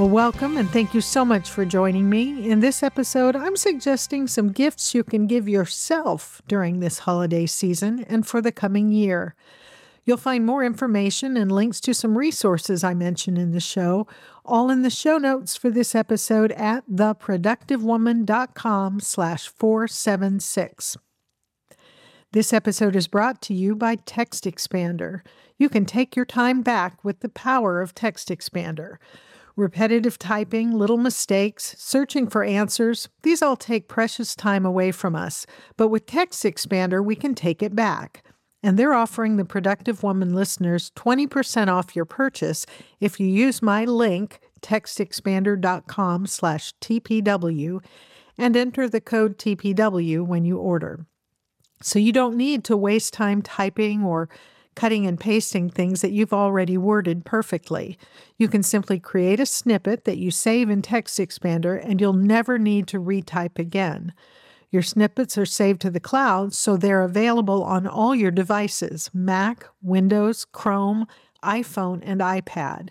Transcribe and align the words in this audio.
Well, 0.00 0.08
welcome 0.08 0.56
and 0.56 0.68
thank 0.70 0.94
you 0.94 1.02
so 1.02 1.26
much 1.26 1.50
for 1.50 1.66
joining 1.66 2.08
me. 2.08 2.50
In 2.50 2.60
this 2.60 2.82
episode, 2.82 3.36
I'm 3.36 3.54
suggesting 3.54 4.26
some 4.26 4.50
gifts 4.50 4.94
you 4.94 5.04
can 5.04 5.26
give 5.26 5.46
yourself 5.46 6.40
during 6.48 6.80
this 6.80 7.00
holiday 7.00 7.44
season 7.44 8.06
and 8.08 8.26
for 8.26 8.40
the 8.40 8.50
coming 8.50 8.92
year. 8.92 9.34
You'll 10.06 10.16
find 10.16 10.46
more 10.46 10.64
information 10.64 11.36
and 11.36 11.52
links 11.52 11.82
to 11.82 11.92
some 11.92 12.16
resources 12.16 12.82
I 12.82 12.94
mentioned 12.94 13.36
in 13.36 13.52
the 13.52 13.60
show, 13.60 14.06
all 14.42 14.70
in 14.70 14.80
the 14.80 14.88
show 14.88 15.18
notes 15.18 15.54
for 15.54 15.68
this 15.68 15.94
episode 15.94 16.52
at 16.52 16.88
theproductivewoman.com 16.88 19.00
slash 19.00 19.48
476. 19.48 20.96
This 22.32 22.54
episode 22.54 22.96
is 22.96 23.06
brought 23.06 23.42
to 23.42 23.52
you 23.52 23.76
by 23.76 23.96
TextExpander. 23.96 25.20
You 25.58 25.68
can 25.68 25.84
take 25.84 26.16
your 26.16 26.24
time 26.24 26.62
back 26.62 27.04
with 27.04 27.20
the 27.20 27.28
power 27.28 27.82
of 27.82 27.94
TextExpander. 27.94 28.96
Repetitive 29.60 30.18
typing, 30.18 30.72
little 30.72 30.96
mistakes, 30.96 31.74
searching 31.76 32.26
for 32.26 32.42
answers, 32.42 33.10
these 33.20 33.42
all 33.42 33.56
take 33.56 33.88
precious 33.88 34.34
time 34.34 34.64
away 34.64 34.90
from 34.90 35.14
us. 35.14 35.44
But 35.76 35.88
with 35.88 36.06
TextExpander, 36.06 37.04
we 37.04 37.14
can 37.14 37.34
take 37.34 37.62
it 37.62 37.76
back. 37.76 38.24
And 38.62 38.78
they're 38.78 38.94
offering 38.94 39.36
the 39.36 39.44
Productive 39.44 40.02
Woman 40.02 40.34
listeners 40.34 40.90
20% 40.96 41.68
off 41.68 41.94
your 41.94 42.06
purchase 42.06 42.64
if 43.00 43.20
you 43.20 43.26
use 43.26 43.60
my 43.60 43.84
link, 43.84 44.40
textexpander.com 44.62 46.26
slash 46.26 46.72
TPW, 46.80 47.84
and 48.38 48.56
enter 48.56 48.88
the 48.88 49.02
code 49.02 49.36
TPW 49.36 50.26
when 50.26 50.46
you 50.46 50.56
order. 50.56 51.04
So 51.82 51.98
you 51.98 52.12
don't 52.12 52.38
need 52.38 52.64
to 52.64 52.78
waste 52.78 53.12
time 53.12 53.42
typing 53.42 54.04
or 54.04 54.30
cutting 54.74 55.06
and 55.06 55.18
pasting 55.18 55.68
things 55.68 56.00
that 56.00 56.12
you've 56.12 56.32
already 56.32 56.78
worded 56.78 57.24
perfectly. 57.24 57.98
You 58.36 58.48
can 58.48 58.62
simply 58.62 58.98
create 58.98 59.40
a 59.40 59.46
snippet 59.46 60.04
that 60.04 60.18
you 60.18 60.30
save 60.30 60.70
in 60.70 60.82
TextExpander 60.82 61.84
and 61.84 62.00
you'll 62.00 62.12
never 62.12 62.58
need 62.58 62.86
to 62.88 63.00
retype 63.00 63.58
again. 63.58 64.12
Your 64.70 64.82
snippets 64.82 65.36
are 65.36 65.46
saved 65.46 65.80
to 65.82 65.90
the 65.90 65.98
cloud, 66.00 66.54
so 66.54 66.76
they're 66.76 67.02
available 67.02 67.64
on 67.64 67.86
all 67.86 68.14
your 68.14 68.30
devices 68.30 69.10
Mac, 69.12 69.66
Windows, 69.82 70.44
Chrome, 70.44 71.06
iPhone, 71.42 72.02
and 72.04 72.20
iPad. 72.20 72.90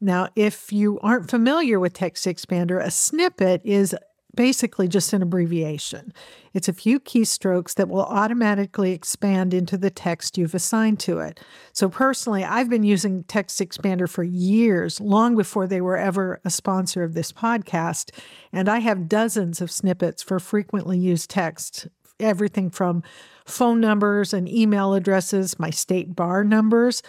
Now, 0.00 0.28
if 0.36 0.72
you 0.72 0.98
aren't 1.00 1.30
familiar 1.30 1.78
with 1.78 1.94
TextExpander, 1.94 2.80
a 2.80 2.90
snippet 2.90 3.62
is 3.64 3.96
basically 4.34 4.88
just 4.88 5.12
an 5.12 5.22
abbreviation. 5.22 6.12
It's 6.54 6.68
a 6.68 6.72
few 6.72 7.00
keystrokes 7.00 7.74
that 7.74 7.88
will 7.88 8.04
automatically 8.04 8.92
expand 8.92 9.52
into 9.54 9.76
the 9.76 9.90
text 9.90 10.38
you've 10.38 10.54
assigned 10.54 11.00
to 11.00 11.18
it. 11.18 11.40
So, 11.72 11.88
personally, 11.88 12.44
I've 12.44 12.70
been 12.70 12.82
using 12.82 13.24
TextExpander 13.24 14.08
for 14.08 14.22
years, 14.22 15.00
long 15.00 15.36
before 15.36 15.66
they 15.66 15.80
were 15.80 15.96
ever 15.96 16.40
a 16.44 16.50
sponsor 16.50 17.02
of 17.02 17.14
this 17.14 17.32
podcast. 17.32 18.10
And 18.52 18.68
I 18.68 18.78
have 18.80 19.08
dozens 19.08 19.60
of 19.60 19.70
snippets 19.70 20.22
for 20.22 20.38
frequently 20.38 20.98
used 20.98 21.30
text, 21.30 21.88
everything 22.20 22.70
from 22.70 23.02
phone 23.44 23.80
numbers 23.80 24.32
and 24.32 24.48
email 24.48 24.94
addresses, 24.94 25.58
my 25.58 25.70
state 25.70 26.14
bar 26.14 26.44
numbers 26.44 27.02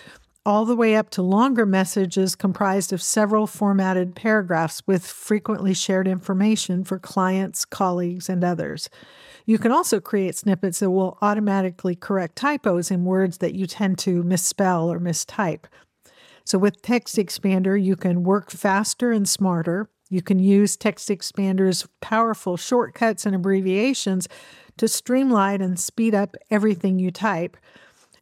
all 0.46 0.66
the 0.66 0.76
way 0.76 0.96
up 0.96 1.10
to 1.10 1.22
longer 1.22 1.66
messages 1.66 2.36
comprised 2.36 2.92
of 2.92 3.02
several 3.02 3.48
formatted 3.48 4.16
paragraphs 4.16 4.84
with 4.86 5.06
frequently 5.06 5.74
shared 5.74 6.08
information 6.08 6.84
for 6.84 7.00
clients, 7.00 7.64
colleagues, 7.64 8.28
and 8.28 8.44
others. 8.44 8.90
You 9.46 9.58
can 9.58 9.72
also 9.72 10.00
create 10.00 10.36
snippets 10.36 10.80
that 10.80 10.92
will 10.92 11.18
automatically 11.22 11.96
correct 11.96 12.36
typos 12.36 12.92
in 12.92 13.06
words 13.06 13.38
that 13.38 13.56
you 13.56 13.68
tend 13.68 13.98
to 14.00 14.24
misspell 14.24 14.92
or 14.92 15.00
mistype. 15.00 15.66
So, 16.46 16.58
with 16.58 16.82
TextExpander, 16.82 17.82
you 17.82 17.96
can 17.96 18.24
work 18.24 18.52
faster 18.52 19.12
and 19.12 19.28
smarter. 19.28 19.90
You 20.10 20.22
can 20.22 20.40
use 20.40 20.76
TextExpander's 20.76 21.88
powerful 22.02 22.58
shortcuts 22.58 23.26
and 23.26 23.34
abbreviations 23.34 24.28
to 24.78 24.88
streamline 24.90 25.62
and 25.62 25.80
speed 25.80 26.14
up 26.14 26.36
everything 26.52 27.00
you 27.00 27.12
type 27.12 27.56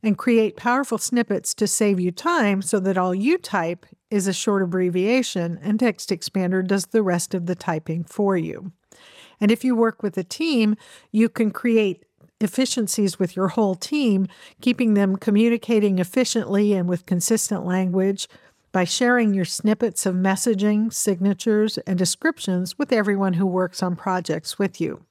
and 0.04 0.18
create 0.18 0.58
powerful 0.58 0.98
snippets 0.98 1.54
to 1.54 1.68
save 1.68 2.00
you 2.00 2.12
time 2.12 2.62
so 2.62 2.80
that 2.80 2.98
all 2.98 3.14
you 3.14 3.38
type 3.38 3.86
is 4.10 4.28
a 4.28 4.34
short 4.34 4.62
abbreviation 4.62 5.60
and 5.62 5.80
TextExpander 5.80 6.66
does 6.66 6.88
the 6.88 7.04
rest 7.04 7.34
of 7.34 7.46
the 7.46 7.56
typing 7.56 8.04
for 8.04 8.36
you. 8.36 8.72
And 9.40 9.52
if 9.52 9.64
you 9.64 9.76
work 9.76 10.04
with 10.04 10.18
a 10.18 10.24
team, 10.24 10.76
you 11.12 11.30
can 11.30 11.52
create 11.52 12.06
efficiencies 12.40 13.20
with 13.20 13.36
your 13.36 13.50
whole 13.50 13.76
team, 13.76 14.28
keeping 14.62 14.94
them 14.94 15.16
communicating 15.16 16.00
efficiently 16.00 16.74
and 16.74 16.90
with 16.90 17.06
consistent 17.06 17.66
language 17.66 18.28
by 18.72 18.84
sharing 18.84 19.34
your 19.34 19.46
snippets 19.46 20.06
of 20.06 20.16
messaging, 20.16 20.92
signatures, 20.94 21.78
and 21.80 21.98
descriptions 21.98 22.78
with 22.78 22.92
everyone 22.92 23.34
who 23.34 23.46
works 23.46 23.84
on 23.84 23.96
projects 23.96 24.58
with 24.58 24.80
you. 24.80 25.06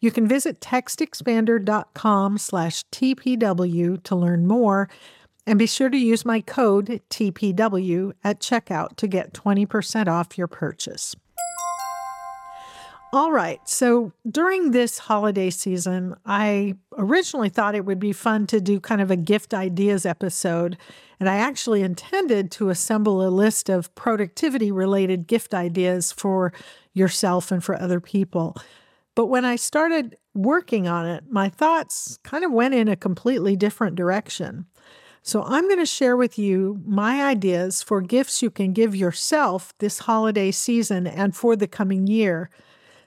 You 0.00 0.10
can 0.10 0.28
visit 0.28 0.60
textexpander.com 0.60 2.38
slash 2.38 2.84
TPW 2.92 4.02
to 4.02 4.16
learn 4.16 4.46
more 4.46 4.88
and 5.46 5.58
be 5.58 5.66
sure 5.66 5.88
to 5.88 5.96
use 5.96 6.24
my 6.24 6.40
code 6.40 7.00
TPW 7.10 8.12
at 8.22 8.40
checkout 8.40 8.96
to 8.96 9.08
get 9.08 9.32
20% 9.32 10.06
off 10.06 10.38
your 10.38 10.46
purchase. 10.46 11.16
All 13.10 13.32
right, 13.32 13.66
so 13.66 14.12
during 14.30 14.72
this 14.72 14.98
holiday 14.98 15.48
season, 15.48 16.14
I 16.26 16.74
originally 16.98 17.48
thought 17.48 17.74
it 17.74 17.86
would 17.86 17.98
be 17.98 18.12
fun 18.12 18.46
to 18.48 18.60
do 18.60 18.78
kind 18.80 19.00
of 19.00 19.10
a 19.10 19.16
gift 19.16 19.54
ideas 19.54 20.04
episode. 20.04 20.76
And 21.18 21.26
I 21.26 21.36
actually 21.36 21.80
intended 21.80 22.50
to 22.52 22.68
assemble 22.68 23.26
a 23.26 23.30
list 23.30 23.70
of 23.70 23.94
productivity 23.94 24.70
related 24.70 25.26
gift 25.26 25.54
ideas 25.54 26.12
for 26.12 26.52
yourself 26.92 27.50
and 27.50 27.64
for 27.64 27.80
other 27.80 27.98
people. 27.98 28.54
But 29.18 29.26
when 29.26 29.44
I 29.44 29.56
started 29.56 30.16
working 30.32 30.86
on 30.86 31.04
it, 31.04 31.24
my 31.28 31.48
thoughts 31.48 32.20
kind 32.22 32.44
of 32.44 32.52
went 32.52 32.74
in 32.74 32.86
a 32.86 32.94
completely 32.94 33.56
different 33.56 33.96
direction. 33.96 34.66
So 35.22 35.42
I'm 35.42 35.64
going 35.64 35.80
to 35.80 35.86
share 35.86 36.16
with 36.16 36.38
you 36.38 36.80
my 36.86 37.24
ideas 37.24 37.82
for 37.82 38.00
gifts 38.00 38.42
you 38.42 38.50
can 38.50 38.72
give 38.72 38.94
yourself 38.94 39.76
this 39.78 39.98
holiday 39.98 40.52
season 40.52 41.08
and 41.08 41.34
for 41.34 41.56
the 41.56 41.66
coming 41.66 42.06
year. 42.06 42.48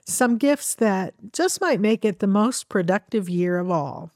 Some 0.04 0.36
gifts 0.36 0.74
that 0.74 1.14
just 1.32 1.62
might 1.62 1.80
make 1.80 2.04
it 2.04 2.18
the 2.18 2.26
most 2.26 2.68
productive 2.68 3.30
year 3.30 3.58
of 3.58 3.70
all. 3.70 4.10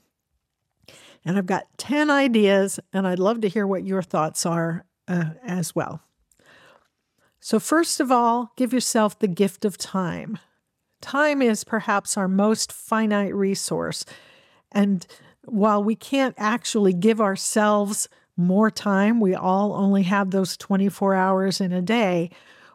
And 1.24 1.38
I've 1.38 1.46
got 1.46 1.64
10 1.78 2.10
ideas, 2.10 2.78
and 2.92 3.08
I'd 3.08 3.18
love 3.18 3.40
to 3.40 3.48
hear 3.48 3.66
what 3.66 3.86
your 3.86 4.02
thoughts 4.02 4.44
are 4.44 4.84
uh, 5.08 5.30
as 5.42 5.74
well. 5.74 6.02
So, 7.40 7.58
first 7.58 8.00
of 8.00 8.12
all, 8.12 8.52
give 8.54 8.74
yourself 8.74 9.18
the 9.18 9.28
gift 9.28 9.64
of 9.64 9.78
time. 9.78 10.38
Time 11.06 11.40
is 11.40 11.62
perhaps 11.62 12.16
our 12.16 12.26
most 12.26 12.72
finite 12.72 13.32
resource. 13.32 14.04
And 14.72 15.06
while 15.44 15.80
we 15.84 15.94
can't 15.94 16.34
actually 16.36 16.92
give 16.94 17.20
ourselves 17.20 18.08
more 18.36 18.72
time, 18.72 19.20
we 19.20 19.32
all 19.32 19.72
only 19.74 20.02
have 20.02 20.32
those 20.32 20.56
24 20.56 21.14
hours 21.14 21.60
in 21.60 21.70
a 21.70 21.80
day. 21.80 22.30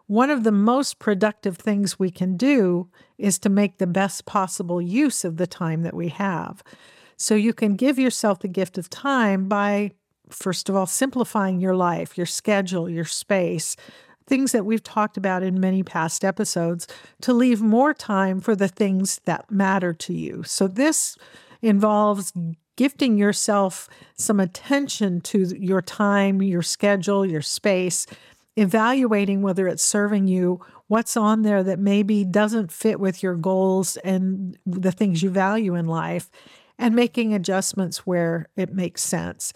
One 0.08 0.30
of 0.30 0.46
the 0.46 0.52
most 0.54 0.98
productive 0.98 1.58
things 1.58 2.00
we 2.00 2.10
can 2.10 2.38
do 2.38 2.88
is 3.18 3.38
to 3.40 3.50
make 3.50 3.80
the 3.80 3.86
best 3.86 4.26
possible 4.26 4.82
use 4.82 5.26
of 5.26 5.36
the 5.36 5.46
time 5.46 5.82
that 5.84 5.94
we 5.94 6.08
have. 6.08 6.64
So 7.18 7.36
you 7.36 7.52
can 7.52 7.76
give 7.76 8.00
yourself 8.00 8.40
the 8.40 8.48
gift 8.48 8.78
of 8.78 8.90
time 8.90 9.50
by, 9.50 9.92
first 10.30 10.70
of 10.70 10.76
all, 10.78 10.86
simplifying 10.86 11.60
your 11.60 11.76
life, 11.76 12.18
your 12.18 12.26
schedule, 12.26 12.90
your 12.90 13.04
space, 13.04 13.76
things 14.32 14.54
that 14.54 14.66
we've 14.66 14.82
talked 14.82 15.18
about 15.18 15.44
in 15.44 15.60
many 15.60 15.84
past 15.84 16.24
episodes, 16.24 16.88
to 17.20 17.34
leave 17.34 17.62
more 17.62 17.94
time 17.94 18.40
for 18.40 18.56
the 18.56 18.70
things 18.70 19.20
that 19.26 19.52
matter 19.52 19.92
to 19.92 20.14
you. 20.14 20.42
So 20.44 20.70
this 20.70 21.18
involves 21.62 22.32
gifting 22.78 23.18
yourself 23.18 23.90
some 24.16 24.40
attention 24.40 25.20
to 25.20 25.54
your 25.60 25.82
time, 25.82 26.42
your 26.42 26.62
schedule, 26.62 27.26
your 27.26 27.42
space, 27.42 28.08
evaluating 28.56 29.42
whether 29.42 29.68
it's 29.68 29.84
serving 29.84 30.28
you, 30.28 30.62
what's 30.88 31.18
on 31.18 31.42
there 31.42 31.62
that 31.62 31.80
maybe 31.80 32.24
doesn't 32.24 32.72
fit 32.72 33.02
with 33.02 33.22
your 33.22 33.36
goals 33.36 33.98
and 33.98 34.58
the 34.66 34.94
things 34.94 35.22
you 35.22 35.30
value 35.30 35.76
in 35.76 35.88
life, 35.88 36.32
and 36.80 36.96
making 36.96 37.34
adjustments 37.34 38.08
where 38.08 38.48
it 38.56 38.74
makes 38.74 39.04
sense. 39.04 39.52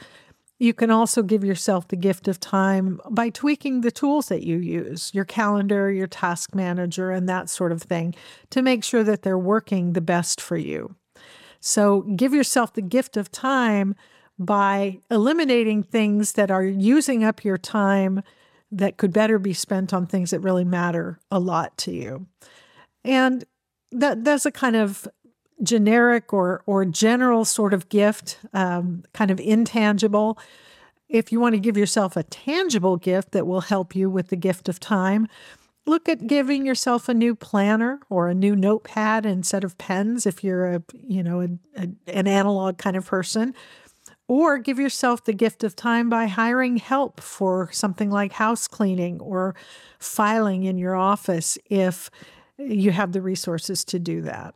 You 0.57 0.74
can 0.74 0.90
also 0.90 1.22
give 1.22 1.44
yourself 1.44 1.88
the 1.88 1.98
gift 1.98 2.28
of 2.28 2.40
time 2.40 3.02
by 3.10 3.30
tweaking 3.30 3.81
the 3.81 3.92
tools 3.92 4.28
that 4.28 4.44
you 4.44 4.57
use, 4.57 5.12
your 5.13 5.25
calendar, 5.25 5.92
your 5.92 6.07
task 6.07 6.56
manager, 6.56 7.12
and 7.12 7.28
that 7.28 7.50
sort 7.50 7.74
of 7.74 7.81
thing, 7.81 8.16
to 8.52 8.62
make 8.62 8.84
sure 8.84 9.04
that 9.04 9.24
they're 9.24 9.38
working 9.38 9.94
the 9.94 10.02
best 10.02 10.40
for 10.40 10.56
you. 10.56 10.96
So 11.60 12.02
give 12.02 12.34
yourself 12.34 12.74
the 12.74 12.81
gift 12.81 13.18
of 13.18 13.31
time 13.31 13.96
by 14.38 15.00
eliminating 15.10 15.84
things 15.84 16.34
that 16.34 16.52
are 16.52 16.63
using 16.63 17.24
up 17.24 17.44
your 17.44 17.57
time 17.57 18.22
that 18.72 18.98
could 18.98 19.12
better 19.12 19.40
be 19.40 19.54
spent 19.54 19.94
on 19.94 20.06
things 20.06 20.31
that 20.31 20.40
really 20.40 20.66
matter 20.66 21.19
a 21.31 21.40
lot 21.40 21.78
to 21.80 21.92
you. 21.92 22.28
And 23.04 23.44
that 23.92 24.24
that's 24.24 24.46
a 24.46 24.52
kind 24.52 24.75
of 24.75 25.07
generic 25.63 26.34
or 26.34 26.62
or 26.66 26.86
general 26.86 27.46
sort 27.46 27.74
of 27.74 27.90
gift, 27.90 28.40
um, 28.54 29.04
kind 29.13 29.31
of 29.31 29.40
intangible. 29.40 30.38
If 31.07 31.31
you 31.31 31.40
want 31.40 31.54
to 31.54 31.60
give 31.60 31.78
yourself 31.78 32.18
a 32.18 32.24
tangible 32.24 32.98
gift 32.98 33.31
that 33.31 33.46
will 33.48 33.62
help 33.62 33.96
you 33.96 34.10
with 34.10 34.30
the 34.30 34.36
gift 34.36 34.68
of 34.68 34.80
time, 34.80 35.28
look 35.86 36.10
at 36.10 36.28
giving 36.28 36.66
yourself 36.66 37.07
a 37.07 37.13
new 37.13 37.36
planner 37.36 38.00
or 38.10 38.28
a 38.28 38.34
new 38.34 38.56
notepad 38.56 39.25
instead 39.25 39.63
of 39.63 39.78
pens 39.78 40.25
if 40.25 40.44
you're 40.44 40.75
a 40.75 40.84
you 41.07 41.24
know 41.24 41.42
a, 41.42 41.50
a, 41.78 41.90
an 42.07 42.28
analog 42.28 42.78
kind 42.78 42.96
of 42.96 43.06
person 43.06 43.54
or 44.28 44.57
give 44.57 44.80
yourself 44.80 45.24
the 45.25 45.34
gift 45.34 45.63
of 45.63 45.75
time 45.75 46.10
by 46.10 46.25
hiring 46.25 46.78
help 46.78 47.22
for 47.22 47.69
something 47.72 48.10
like 48.10 48.34
house 48.34 48.68
cleaning 48.68 49.19
or 49.19 49.54
filing 50.00 50.63
in 50.63 50.78
your 50.78 50.96
office 50.96 51.57
if 51.69 52.10
you 52.57 52.92
have 52.92 53.12
the 53.12 53.22
resources 53.22 53.84
to 53.86 54.00
do 54.00 54.22
that 54.22 54.56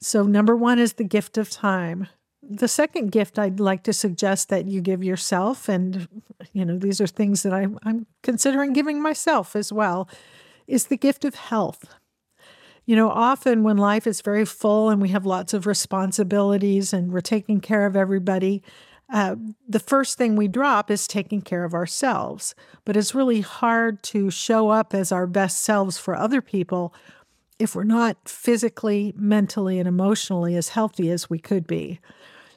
so, 0.00 0.22
number 0.24 0.54
one 0.54 0.78
is 0.78 0.94
the 0.94 1.04
gift 1.04 1.38
of 1.38 1.50
time. 1.50 2.06
The 2.42 2.68
second 2.68 3.10
gift 3.10 3.38
I'd 3.38 3.60
like 3.60 3.82
to 3.84 3.92
suggest 3.92 4.48
that 4.48 4.66
you 4.66 4.80
give 4.80 5.02
yourself, 5.02 5.68
and 5.68 6.08
you 6.52 6.64
know, 6.64 6.78
these 6.78 7.00
are 7.00 7.06
things 7.06 7.42
that 7.42 7.52
I'm, 7.52 7.78
I'm 7.82 8.06
considering 8.22 8.72
giving 8.72 9.02
myself 9.02 9.56
as 9.56 9.72
well, 9.72 10.08
is 10.66 10.86
the 10.86 10.96
gift 10.96 11.24
of 11.24 11.34
health. 11.34 11.84
You 12.86 12.96
know, 12.96 13.10
often 13.10 13.64
when 13.64 13.76
life 13.76 14.06
is 14.06 14.22
very 14.22 14.46
full 14.46 14.88
and 14.88 15.02
we 15.02 15.10
have 15.10 15.26
lots 15.26 15.52
of 15.52 15.66
responsibilities 15.66 16.92
and 16.92 17.12
we're 17.12 17.20
taking 17.20 17.60
care 17.60 17.84
of 17.84 17.96
everybody, 17.96 18.62
uh, 19.12 19.36
the 19.68 19.80
first 19.80 20.16
thing 20.16 20.36
we 20.36 20.48
drop 20.48 20.90
is 20.90 21.06
taking 21.06 21.42
care 21.42 21.64
of 21.64 21.74
ourselves. 21.74 22.54
But 22.84 22.96
it's 22.96 23.14
really 23.14 23.40
hard 23.40 24.02
to 24.04 24.30
show 24.30 24.70
up 24.70 24.94
as 24.94 25.12
our 25.12 25.26
best 25.26 25.62
selves 25.62 25.98
for 25.98 26.16
other 26.16 26.40
people 26.40 26.94
if 27.58 27.74
we're 27.74 27.84
not 27.84 28.16
physically, 28.28 29.12
mentally, 29.16 29.78
and 29.78 29.88
emotionally 29.88 30.56
as 30.56 30.70
healthy 30.70 31.10
as 31.10 31.28
we 31.28 31.38
could 31.38 31.66
be. 31.66 32.00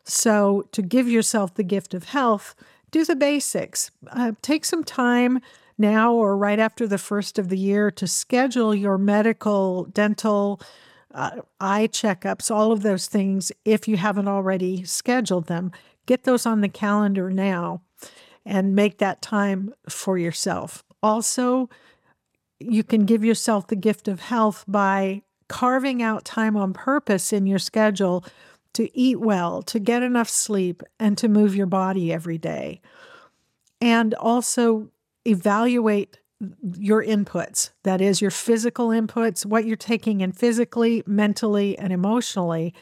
So, 0.03 0.67
to 0.71 0.81
give 0.81 1.07
yourself 1.07 1.53
the 1.53 1.63
gift 1.63 1.93
of 1.93 2.05
health, 2.05 2.55
do 2.91 3.05
the 3.05 3.15
basics. 3.15 3.91
Uh, 4.11 4.33
take 4.41 4.65
some 4.65 4.83
time 4.83 5.39
now 5.77 6.13
or 6.13 6.37
right 6.37 6.59
after 6.59 6.87
the 6.87 6.97
first 6.97 7.39
of 7.39 7.49
the 7.49 7.57
year 7.57 7.91
to 7.91 8.07
schedule 8.07 8.73
your 8.75 8.97
medical, 8.97 9.85
dental, 9.85 10.61
uh, 11.13 11.41
eye 11.59 11.87
checkups, 11.87 12.49
all 12.49 12.71
of 12.71 12.83
those 12.83 13.07
things, 13.07 13.51
if 13.65 13.87
you 13.87 13.97
haven't 13.97 14.27
already 14.27 14.83
scheduled 14.83 15.47
them. 15.47 15.71
Get 16.05 16.23
those 16.23 16.45
on 16.45 16.61
the 16.61 16.69
calendar 16.69 17.29
now 17.29 17.81
and 18.45 18.75
make 18.75 18.97
that 18.97 19.21
time 19.21 19.73
for 19.89 20.17
yourself. 20.17 20.83
Also, 21.03 21.69
you 22.69 22.83
can 22.83 23.05
give 23.05 23.23
yourself 23.23 23.67
the 23.67 23.75
gift 23.75 24.07
of 24.07 24.19
health 24.19 24.63
by 24.67 25.21
carving 25.47 26.01
out 26.01 26.23
time 26.23 26.55
on 26.55 26.73
purpose 26.73 27.33
in 27.33 27.45
your 27.45 27.59
schedule 27.59 28.23
to 28.73 28.97
eat 28.97 29.19
well, 29.19 29.61
to 29.63 29.79
get 29.79 30.01
enough 30.01 30.29
sleep, 30.29 30.81
and 30.99 31.17
to 31.17 31.27
move 31.27 31.55
your 31.55 31.65
body 31.65 32.13
every 32.13 32.37
day. 32.37 32.81
And 33.81 34.13
also 34.13 34.89
evaluate 35.25 36.19
your 36.77 37.03
inputs 37.03 37.71
that 37.83 38.01
is, 38.01 38.21
your 38.21 38.31
physical 38.31 38.89
inputs, 38.89 39.45
what 39.45 39.65
you're 39.65 39.75
taking 39.75 40.21
in 40.21 40.31
physically, 40.31 41.03
mentally, 41.05 41.77
and 41.77 41.91
emotionally. 41.91 42.73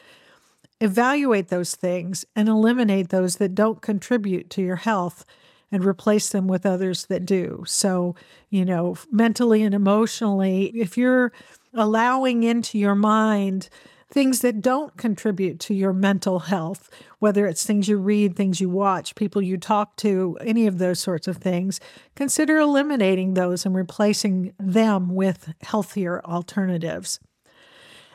Evaluate 0.80 1.48
those 1.48 1.74
things 1.74 2.24
and 2.34 2.48
eliminate 2.48 3.10
those 3.10 3.36
that 3.36 3.54
don't 3.54 3.82
contribute 3.82 4.48
to 4.50 4.62
your 4.62 4.76
health 4.76 5.24
and 5.72 5.84
replace 5.84 6.30
them 6.30 6.48
with 6.48 6.66
others 6.66 7.06
that 7.06 7.24
do. 7.24 7.64
So, 7.66 8.14
you 8.48 8.64
know, 8.64 8.96
mentally 9.10 9.62
and 9.62 9.74
emotionally, 9.74 10.66
if 10.74 10.98
you're 10.98 11.32
allowing 11.74 12.42
into 12.42 12.78
your 12.78 12.94
mind 12.94 13.68
things 14.12 14.40
that 14.40 14.60
don't 14.60 14.96
contribute 14.96 15.60
to 15.60 15.74
your 15.74 15.92
mental 15.92 16.40
health, 16.40 16.90
whether 17.20 17.46
it's 17.46 17.64
things 17.64 17.88
you 17.88 17.96
read, 17.96 18.34
things 18.34 18.60
you 18.60 18.68
watch, 18.68 19.14
people 19.14 19.40
you 19.40 19.56
talk 19.56 19.96
to, 19.96 20.36
any 20.40 20.66
of 20.66 20.78
those 20.78 20.98
sorts 20.98 21.28
of 21.28 21.36
things, 21.36 21.78
consider 22.16 22.58
eliminating 22.58 23.34
those 23.34 23.64
and 23.64 23.74
replacing 23.74 24.52
them 24.58 25.14
with 25.14 25.52
healthier 25.62 26.20
alternatives. 26.24 27.20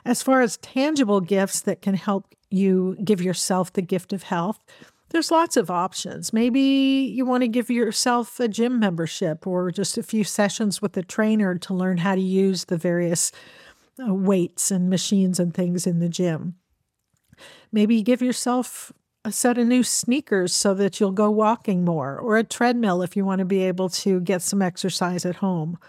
As 0.04 0.22
far 0.22 0.42
as 0.42 0.58
tangible 0.58 1.22
gifts 1.22 1.62
that 1.62 1.82
can 1.82 1.96
help 1.96 2.36
you 2.50 2.98
give 3.04 3.22
yourself 3.22 3.72
the 3.72 3.82
gift 3.82 4.14
of 4.14 4.24
health, 4.24 4.60
there's 5.16 5.32
lots 5.32 5.56
of 5.56 5.72
options. 5.72 6.34
Maybe 6.34 6.60
you 6.60 7.26
want 7.26 7.44
to 7.44 7.48
give 7.48 7.70
yourself 7.70 8.38
a 8.38 8.50
gym 8.50 8.82
membership 8.82 9.48
or 9.48 9.72
just 9.72 9.98
a 9.98 10.04
few 10.04 10.26
sessions 10.26 10.82
with 10.82 10.98
a 10.98 11.04
trainer 11.04 11.56
to 11.56 11.74
learn 11.74 12.00
how 12.00 12.16
to 12.16 12.22
use 12.22 12.66
the 12.66 12.76
various 12.76 13.32
uh, 13.98 14.14
weights 14.14 14.72
and 14.72 14.90
machines 14.90 15.40
and 15.40 15.54
things 15.54 15.88
in 15.88 16.00
the 16.00 16.10
gym. 16.10 16.56
Maybe 17.72 18.02
give 18.02 18.22
yourself 18.22 18.92
a 19.24 19.32
set 19.32 19.58
of 19.58 19.68
new 19.68 19.84
sneakers 19.84 20.54
so 20.54 20.74
that 20.74 21.00
you'll 21.00 21.12
go 21.14 21.32
walking 21.32 21.86
more, 21.86 22.20
or 22.20 22.36
a 22.36 22.44
treadmill 22.44 23.02
if 23.02 23.16
you 23.16 23.24
want 23.24 23.40
to 23.40 23.46
be 23.46 23.64
able 23.64 23.88
to 23.88 24.20
get 24.20 24.42
some 24.42 24.62
exercise 24.62 25.26
at 25.26 25.38
home. 25.38 25.80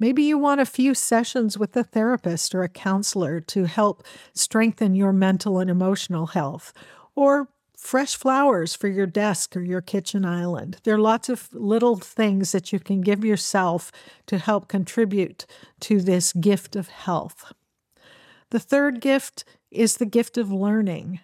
Maybe 0.00 0.24
you 0.24 0.36
want 0.36 0.60
a 0.60 0.66
few 0.66 0.94
sessions 0.94 1.56
with 1.56 1.76
a 1.76 1.84
therapist 1.84 2.52
or 2.56 2.64
a 2.64 2.68
counselor 2.68 3.40
to 3.40 3.66
help 3.66 4.02
strengthen 4.32 4.96
your 4.96 5.12
mental 5.12 5.60
and 5.60 5.70
emotional 5.70 6.26
health. 6.26 6.72
Or 7.14 7.48
fresh 7.84 8.16
flowers 8.16 8.74
for 8.74 8.88
your 8.88 9.06
desk 9.06 9.54
or 9.54 9.60
your 9.60 9.82
kitchen 9.82 10.24
island. 10.24 10.78
There 10.84 10.94
are 10.94 10.98
lots 10.98 11.28
of 11.28 11.52
little 11.52 11.96
things 11.96 12.52
that 12.52 12.72
you 12.72 12.80
can 12.80 13.02
give 13.02 13.22
yourself 13.24 13.92
to 14.26 14.38
help 14.38 14.68
contribute 14.68 15.44
to 15.80 16.00
this 16.00 16.32
gift 16.32 16.76
of 16.76 16.88
health. 16.88 17.52
The 18.50 18.58
third 18.58 19.00
gift 19.00 19.44
is 19.70 19.98
the 19.98 20.06
gift 20.06 20.38
of 20.38 20.50
learning. 20.50 21.20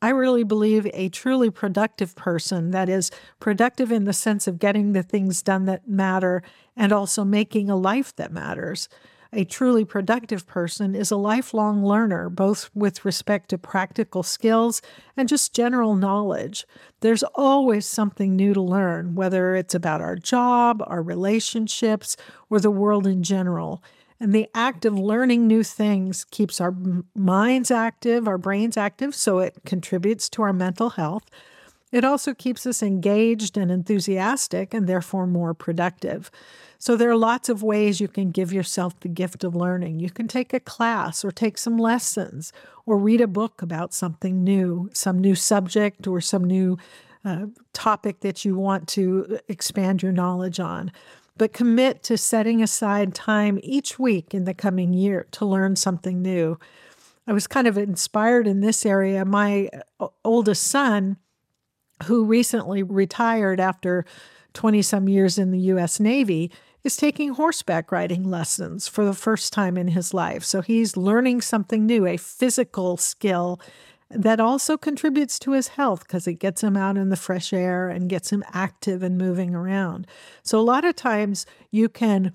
I 0.00 0.10
really 0.10 0.44
believe 0.44 0.86
a 0.94 1.08
truly 1.08 1.50
productive 1.50 2.14
person, 2.14 2.70
that 2.70 2.88
is, 2.88 3.10
productive 3.40 3.90
in 3.90 4.04
the 4.04 4.12
sense 4.12 4.46
of 4.46 4.60
getting 4.60 4.92
the 4.92 5.02
things 5.02 5.42
done 5.42 5.64
that 5.64 5.88
matter 5.88 6.44
and 6.76 6.92
also 6.92 7.24
making 7.24 7.68
a 7.68 7.76
life 7.76 8.14
that 8.14 8.30
matters, 8.30 8.88
a 9.32 9.44
truly 9.44 9.84
productive 9.84 10.46
person 10.46 10.94
is 10.94 11.10
a 11.10 11.16
lifelong 11.16 11.84
learner, 11.84 12.28
both 12.30 12.70
with 12.74 13.04
respect 13.04 13.50
to 13.50 13.58
practical 13.58 14.22
skills 14.22 14.80
and 15.16 15.28
just 15.28 15.54
general 15.54 15.94
knowledge. 15.96 16.66
There's 17.00 17.22
always 17.34 17.84
something 17.86 18.34
new 18.34 18.54
to 18.54 18.62
learn, 18.62 19.14
whether 19.14 19.54
it's 19.54 19.74
about 19.74 20.00
our 20.00 20.16
job, 20.16 20.82
our 20.86 21.02
relationships, 21.02 22.16
or 22.48 22.58
the 22.58 22.70
world 22.70 23.06
in 23.06 23.22
general. 23.22 23.82
And 24.20 24.32
the 24.32 24.48
act 24.54 24.84
of 24.84 24.98
learning 24.98 25.46
new 25.46 25.62
things 25.62 26.24
keeps 26.24 26.60
our 26.60 26.74
minds 27.14 27.70
active, 27.70 28.26
our 28.26 28.38
brains 28.38 28.76
active, 28.76 29.14
so 29.14 29.38
it 29.38 29.58
contributes 29.64 30.28
to 30.30 30.42
our 30.42 30.52
mental 30.52 30.90
health. 30.90 31.24
It 31.90 32.04
also 32.04 32.34
keeps 32.34 32.66
us 32.66 32.82
engaged 32.82 33.56
and 33.56 33.70
enthusiastic 33.70 34.74
and 34.74 34.86
therefore 34.86 35.26
more 35.26 35.54
productive. 35.54 36.30
So 36.78 36.96
there 36.96 37.10
are 37.10 37.16
lots 37.16 37.48
of 37.48 37.62
ways 37.62 38.00
you 38.00 38.08
can 38.08 38.30
give 38.30 38.52
yourself 38.52 38.98
the 39.00 39.08
gift 39.08 39.42
of 39.42 39.56
learning. 39.56 39.98
You 39.98 40.10
can 40.10 40.28
take 40.28 40.52
a 40.52 40.60
class 40.60 41.24
or 41.24 41.32
take 41.32 41.58
some 41.58 41.78
lessons 41.78 42.52
or 42.86 42.98
read 42.98 43.20
a 43.20 43.26
book 43.26 43.62
about 43.62 43.94
something 43.94 44.44
new, 44.44 44.90
some 44.92 45.18
new 45.18 45.34
subject 45.34 46.06
or 46.06 46.20
some 46.20 46.44
new 46.44 46.78
uh, 47.24 47.46
topic 47.72 48.20
that 48.20 48.44
you 48.44 48.56
want 48.56 48.86
to 48.88 49.38
expand 49.48 50.02
your 50.02 50.12
knowledge 50.12 50.60
on. 50.60 50.92
But 51.36 51.52
commit 51.52 52.02
to 52.04 52.18
setting 52.18 52.62
aside 52.62 53.14
time 53.14 53.58
each 53.62 53.98
week 53.98 54.34
in 54.34 54.44
the 54.44 54.54
coming 54.54 54.92
year 54.92 55.26
to 55.32 55.46
learn 55.46 55.76
something 55.76 56.20
new. 56.20 56.58
I 57.26 57.32
was 57.32 57.46
kind 57.46 57.66
of 57.66 57.78
inspired 57.78 58.46
in 58.46 58.60
this 58.60 58.86
area. 58.86 59.24
My 59.24 59.68
uh, 60.00 60.08
oldest 60.24 60.64
son, 60.64 61.16
who 62.04 62.24
recently 62.24 62.82
retired 62.82 63.60
after 63.60 64.04
20 64.54 64.82
some 64.82 65.08
years 65.08 65.38
in 65.38 65.50
the 65.50 65.58
US 65.58 66.00
Navy, 66.00 66.50
is 66.84 66.96
taking 66.96 67.30
horseback 67.30 67.92
riding 67.92 68.30
lessons 68.30 68.88
for 68.88 69.04
the 69.04 69.14
first 69.14 69.52
time 69.52 69.76
in 69.76 69.88
his 69.88 70.14
life. 70.14 70.44
So 70.44 70.62
he's 70.62 70.96
learning 70.96 71.40
something 71.40 71.84
new, 71.84 72.06
a 72.06 72.16
physical 72.16 72.96
skill 72.96 73.60
that 74.10 74.40
also 74.40 74.76
contributes 74.76 75.38
to 75.40 75.52
his 75.52 75.68
health 75.68 76.06
because 76.06 76.26
it 76.26 76.34
gets 76.34 76.62
him 76.62 76.76
out 76.76 76.96
in 76.96 77.10
the 77.10 77.16
fresh 77.16 77.52
air 77.52 77.90
and 77.90 78.08
gets 78.08 78.32
him 78.32 78.42
active 78.52 79.02
and 79.02 79.18
moving 79.18 79.54
around. 79.54 80.06
So 80.42 80.58
a 80.58 80.62
lot 80.62 80.84
of 80.84 80.96
times 80.96 81.44
you 81.70 81.88
can 81.88 82.32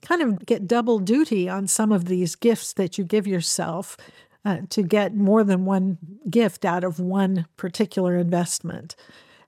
kind 0.00 0.20
of 0.20 0.44
get 0.44 0.66
double 0.66 0.98
duty 0.98 1.48
on 1.48 1.68
some 1.68 1.92
of 1.92 2.06
these 2.06 2.34
gifts 2.34 2.72
that 2.72 2.98
you 2.98 3.04
give 3.04 3.26
yourself 3.26 3.96
uh, 4.44 4.58
to 4.70 4.82
get 4.82 5.14
more 5.14 5.44
than 5.44 5.64
one 5.64 5.98
gift 6.28 6.64
out 6.64 6.84
of 6.84 6.98
one 6.98 7.46
particular 7.56 8.16
investment. 8.16 8.96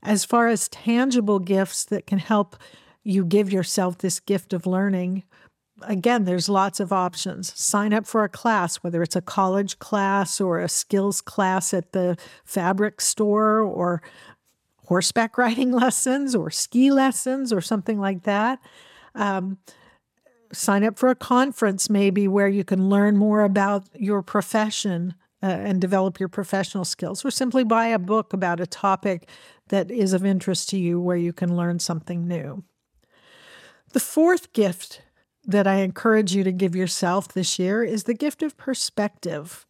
As 0.03 0.25
far 0.25 0.49
as 0.49 0.69
tangible 0.69 1.39
gifts 1.39 1.85
that 1.87 2.07
can 2.07 2.19
help 2.19 2.57
you 3.03 3.25
give 3.25 3.53
yourself 3.53 3.99
this 3.99 4.21
gift 4.21 4.53
of 4.53 4.67
learning, 4.67 5.25
again, 5.83 6.25
there's 6.25 6.49
lots 6.49 6.81
of 6.81 6.93
options. 6.93 7.59
Sign 7.59 7.93
up 7.93 8.07
for 8.07 8.25
a 8.25 8.29
class, 8.29 8.77
whether 8.77 9.03
it's 9.03 9.17
a 9.17 9.23
college 9.23 9.79
class 9.79 10.41
or 10.41 10.61
a 10.61 10.69
skills 10.69 11.21
class 11.21 11.75
at 11.75 11.93
the 11.93 12.17
fabric 12.45 13.01
store 13.01 13.61
or 13.61 14.03
horseback 14.87 15.37
riding 15.39 15.73
lessons 15.73 16.35
or 16.35 16.51
ski 16.51 16.91
lessons 16.91 17.53
or 17.53 17.61
something 17.61 17.99
like 17.99 18.23
that. 18.23 18.59
Um, 19.15 19.59
sign 20.55 20.85
up 20.85 20.99
for 20.99 21.09
a 21.09 21.15
conference, 21.15 21.91
maybe 21.91 22.29
where 22.29 22.49
you 22.49 22.65
can 22.65 22.89
learn 22.89 23.17
more 23.17 23.43
about 23.43 23.87
your 23.95 24.23
profession 24.23 25.15
uh, 25.43 25.47
and 25.47 25.81
develop 25.81 26.19
your 26.19 26.29
professional 26.29 26.85
skills, 26.85 27.25
or 27.25 27.31
simply 27.31 27.65
buy 27.65 27.89
a 27.89 27.99
book 27.99 28.33
about 28.33 28.61
a 28.61 28.67
topic 28.67 29.29
that 29.69 29.91
is 29.91 30.13
of 30.13 30.25
interest 30.25 30.69
to 30.71 30.79
you 30.79 31.01
where 31.01 31.17
you 31.17 31.33
can 31.33 31.57
learn 31.57 31.79
something 31.79 32.27
new. 32.27 32.65
The 33.93 34.01
fourth 34.01 34.53
gift 34.53 35.03
that 35.45 35.67
I 35.67 35.77
encourage 35.77 36.35
you 36.35 36.45
to 36.45 36.53
give 36.53 36.75
yourself 36.75 37.29
this 37.29 37.59
year 37.59 37.85
is 37.85 38.05
the 38.05 38.15
gift 38.15 38.43
of 38.43 38.57
perspective. 38.57 39.67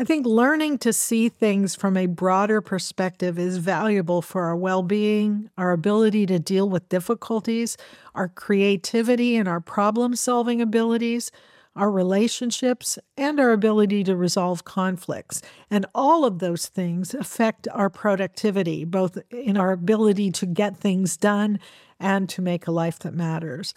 I 0.00 0.04
think 0.04 0.24
learning 0.24 0.78
to 0.78 0.94
see 0.94 1.28
things 1.28 1.74
from 1.74 1.94
a 1.94 2.06
broader 2.06 2.62
perspective 2.62 3.38
is 3.38 3.58
valuable 3.58 4.22
for 4.22 4.44
our 4.44 4.56
well 4.56 4.82
being, 4.82 5.50
our 5.58 5.72
ability 5.72 6.24
to 6.24 6.38
deal 6.38 6.70
with 6.70 6.88
difficulties, 6.88 7.76
our 8.14 8.26
creativity 8.26 9.36
and 9.36 9.46
our 9.46 9.60
problem 9.60 10.16
solving 10.16 10.62
abilities, 10.62 11.30
our 11.76 11.90
relationships, 11.90 12.98
and 13.18 13.38
our 13.38 13.52
ability 13.52 14.02
to 14.04 14.16
resolve 14.16 14.64
conflicts. 14.64 15.42
And 15.70 15.84
all 15.94 16.24
of 16.24 16.38
those 16.38 16.64
things 16.64 17.12
affect 17.12 17.68
our 17.70 17.90
productivity, 17.90 18.86
both 18.86 19.18
in 19.30 19.58
our 19.58 19.72
ability 19.72 20.30
to 20.30 20.46
get 20.46 20.78
things 20.78 21.18
done 21.18 21.60
and 21.98 22.26
to 22.30 22.40
make 22.40 22.66
a 22.66 22.72
life 22.72 22.98
that 23.00 23.12
matters. 23.12 23.74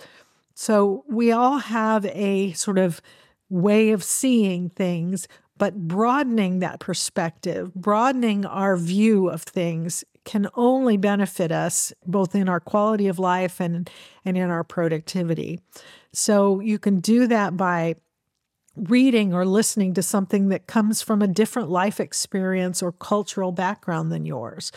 So 0.56 1.04
we 1.10 1.34
all 1.34 1.58
have 1.58 2.06
a 2.06 2.54
sort 2.54 2.78
of 2.78 3.02
way 3.50 3.92
of 3.92 4.04
seeing 4.04 4.70
things, 4.70 5.28
but 5.58 5.88
broadening 5.88 6.60
that 6.60 6.80
perspective, 6.80 7.74
broadening 7.74 8.46
our 8.46 8.76
view 8.76 9.30
of 9.30 9.44
things 9.44 10.04
can 10.26 10.48
only 10.56 10.98
benefit 10.98 11.52
us 11.52 11.94
both 12.06 12.34
in 12.34 12.48
our 12.48 12.60
quality 12.60 13.08
of 13.08 13.20
life 13.20 13.60
and, 13.60 13.90
and 14.24 14.38
in 14.38 14.50
our 14.50 14.64
productivity. 14.64 15.60
So 16.14 16.60
you 16.60 16.80
can 16.80 17.00
do 17.00 17.28
that 17.28 17.58
by 17.58 17.96
reading 18.76 19.34
or 19.34 19.46
listening 19.46 19.94
to 19.94 20.02
something 20.02 20.50
that 20.50 20.66
comes 20.66 21.02
from 21.02 21.22
a 21.22 21.28
different 21.28 21.70
life 21.70 22.00
experience 22.00 22.82
or 22.82 22.92
cultural 22.92 23.52
background 23.52 24.12
than 24.12 24.26
yours 24.26 24.72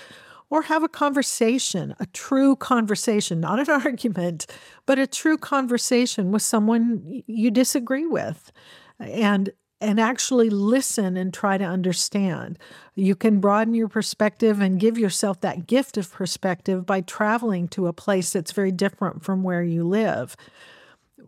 or 0.50 0.62
have 0.62 0.82
a 0.82 0.88
conversation, 0.88 1.94
a 1.98 2.06
true 2.06 2.56
conversation, 2.56 3.40
not 3.40 3.58
an 3.58 3.70
argument, 3.84 4.46
but 4.84 4.98
a 4.98 5.06
true 5.06 5.36
conversation 5.38 6.30
with 6.30 6.42
someone 6.42 7.22
you 7.26 7.50
disagree 7.50 8.06
with. 8.06 8.52
And 8.98 9.50
and 9.80 10.00
actually 10.00 10.48
listen 10.48 11.16
and 11.16 11.32
try 11.32 11.58
to 11.58 11.64
understand. 11.64 12.58
You 12.94 13.14
can 13.14 13.40
broaden 13.40 13.74
your 13.74 13.88
perspective 13.88 14.60
and 14.60 14.80
give 14.80 14.96
yourself 14.96 15.40
that 15.40 15.66
gift 15.66 15.96
of 15.96 16.10
perspective 16.10 16.86
by 16.86 17.02
traveling 17.02 17.68
to 17.68 17.86
a 17.86 17.92
place 17.92 18.32
that's 18.32 18.52
very 18.52 18.72
different 18.72 19.22
from 19.22 19.42
where 19.42 19.62
you 19.62 19.84
live. 19.84 20.34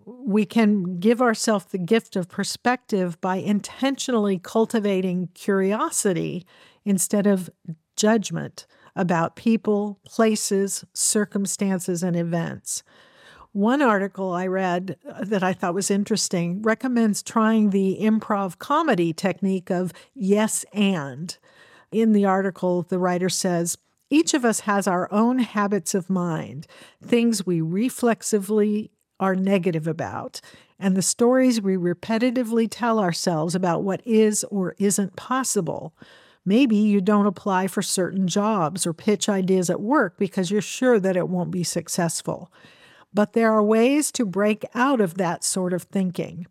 We 0.07 0.47
can 0.47 0.99
give 0.99 1.21
ourselves 1.21 1.67
the 1.67 1.79
gift 1.79 2.17
of 2.17 2.29
perspective 2.29 3.21
by 3.21 3.37
intentionally 3.37 4.39
cultivating 4.39 5.29
curiosity 5.35 6.47
instead 6.85 7.27
of 7.27 7.51
judgment 7.97 8.67
about 8.97 9.37
people, 9.37 10.01
places, 10.05 10.85
circumstances, 10.95 12.03
and 12.03 12.17
events. 12.17 12.83
One 13.59 13.83
article 13.83 14.33
I 14.33 14.47
read 14.47 14.99
uh, 15.05 15.25
that 15.25 15.43
I 15.43 15.53
thought 15.53 15.75
was 15.75 15.91
interesting 15.91 16.63
recommends 16.63 17.25
trying 17.25 17.71
the 17.71 17.99
improv 18.01 18.59
comedy 18.59 19.13
technique 19.13 19.69
of 19.69 19.93
yes 20.15 20.65
and. 20.73 21.37
In 21.91 22.13
the 22.13 22.25
article, 22.25 22.83
the 22.83 23.01
writer 23.01 23.29
says, 23.29 23.77
each 24.11 24.33
of 24.33 24.45
us 24.45 24.61
has 24.61 24.87
our 24.87 25.13
own 25.13 25.41
habits 25.41 25.93
of 25.93 26.09
mind, 26.09 26.69
things 27.03 27.47
we 27.47 27.61
reflexively 27.61 28.93
are 29.19 29.35
negative 29.35 29.89
about, 29.89 30.41
and 30.79 30.97
the 30.97 31.03
stories 31.03 31.61
we 31.61 31.75
repetitively 31.75 32.69
tell 32.71 33.01
ourselves 33.01 33.57
about 33.57 33.83
what 33.83 34.03
is 34.07 34.45
or 34.53 34.77
isn't 34.79 35.17
possible. 35.17 35.93
Maybe 36.45 36.77
you 36.77 37.01
don't 37.01 37.27
apply 37.27 37.67
for 37.67 37.83
certain 37.83 38.29
jobs 38.29 38.87
or 38.87 38.93
pitch 38.93 39.29
ideas 39.29 39.69
at 39.69 39.81
work 39.81 40.17
because 40.17 40.53
you're 40.53 40.63
sure 40.63 41.01
that 41.01 41.17
it 41.17 41.29
won't 41.29 41.51
be 41.51 41.65
successful. 41.65 42.53
But 43.13 43.33
there 43.33 43.53
are 43.53 43.63
ways 43.63 44.13
to 44.13 44.27
break 44.27 44.65
out 44.75 45.01
of 45.01 45.15
that 45.15 45.45
sort 45.45 45.73
of 45.73 45.85
thinking. 45.85 46.47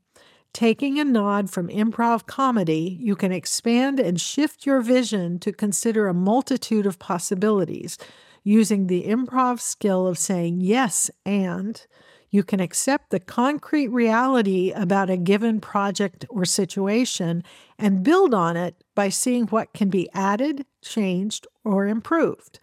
Taking 0.53 0.99
a 0.99 1.03
nod 1.05 1.49
from 1.49 1.67
improv 1.67 2.25
comedy, 2.25 2.97
you 2.99 3.15
can 3.15 3.31
expand 3.31 3.99
and 3.99 4.19
shift 4.19 4.65
your 4.65 4.81
vision 4.81 5.39
to 5.39 5.51
consider 5.51 6.07
a 6.07 6.13
multitude 6.13 6.85
of 6.85 6.99
possibilities 6.99 7.97
using 8.43 8.87
the 8.87 9.03
improv 9.03 9.59
skill 9.59 10.07
of 10.07 10.17
saying 10.17 10.61
yes 10.61 11.11
and 11.25 11.85
you 12.29 12.43
can 12.43 12.59
accept 12.59 13.09
the 13.09 13.19
concrete 13.19 13.87
reality 13.87 14.71
about 14.71 15.09
a 15.09 15.17
given 15.17 15.61
project 15.61 16.25
or 16.29 16.45
situation 16.45 17.43
and 17.79 18.03
build 18.03 18.33
on 18.33 18.57
it 18.57 18.75
by 18.95 19.09
seeing 19.09 19.45
what 19.47 19.73
can 19.73 19.89
be 19.89 20.09
added, 20.13 20.65
changed, 20.81 21.47
or 21.63 21.87
improved. 21.87 22.59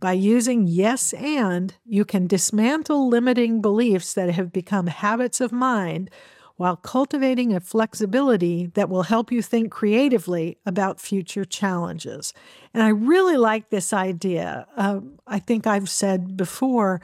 By 0.00 0.12
using 0.12 0.68
yes 0.68 1.12
and, 1.12 1.74
you 1.84 2.04
can 2.04 2.26
dismantle 2.26 3.08
limiting 3.08 3.60
beliefs 3.60 4.14
that 4.14 4.30
have 4.30 4.52
become 4.52 4.86
habits 4.86 5.40
of 5.40 5.50
mind 5.50 6.10
while 6.56 6.76
cultivating 6.76 7.54
a 7.54 7.60
flexibility 7.60 8.66
that 8.74 8.88
will 8.88 9.04
help 9.04 9.30
you 9.32 9.42
think 9.42 9.70
creatively 9.72 10.58
about 10.66 11.00
future 11.00 11.44
challenges. 11.44 12.32
And 12.74 12.82
I 12.82 12.88
really 12.88 13.36
like 13.36 13.70
this 13.70 13.92
idea. 13.92 14.66
Uh, 14.76 15.00
I 15.26 15.38
think 15.38 15.66
I've 15.66 15.88
said 15.88 16.36
before, 16.36 17.00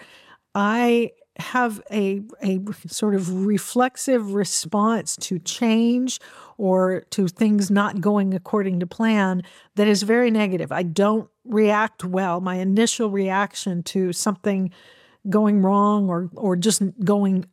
I 0.54 1.12
have 1.36 1.80
a, 1.90 2.22
a 2.42 2.60
sort 2.86 3.14
of 3.14 3.44
reflexive 3.44 4.34
response 4.34 5.16
to 5.16 5.38
change 5.40 6.20
or 6.58 7.02
to 7.10 7.26
things 7.26 7.70
not 7.70 8.00
going 8.00 8.34
according 8.34 8.78
to 8.80 8.86
plan 8.86 9.42
that 9.74 9.88
is 9.88 10.04
very 10.04 10.30
negative. 10.30 10.70
I 10.70 10.84
don't 10.84 11.28
react 11.44 12.04
well. 12.04 12.40
My 12.40 12.56
initial 12.56 13.10
reaction 13.10 13.82
to 13.84 14.12
something 14.12 14.70
going 15.28 15.62
wrong 15.62 16.08
or 16.08 16.30
or 16.34 16.56
just 16.56 16.82
going 17.04 17.46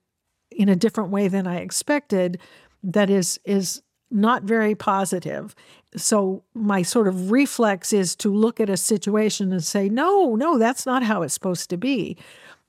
in 0.51 0.69
a 0.69 0.75
different 0.75 1.11
way 1.11 1.27
than 1.27 1.47
I 1.47 1.57
expected 1.57 2.39
that 2.83 3.09
is 3.09 3.39
is 3.45 3.81
not 4.09 4.43
very 4.43 4.75
positive. 4.75 5.55
So 5.95 6.43
my 6.53 6.81
sort 6.81 7.07
of 7.07 7.31
reflex 7.31 7.93
is 7.93 8.15
to 8.17 8.33
look 8.33 8.59
at 8.59 8.69
a 8.69 8.77
situation 8.77 9.51
and 9.51 9.63
say, 9.63 9.87
"No, 9.89 10.35
no, 10.35 10.57
that's 10.57 10.85
not 10.85 11.03
how 11.03 11.21
it's 11.21 11.33
supposed 11.33 11.69
to 11.69 11.77
be." 11.77 12.17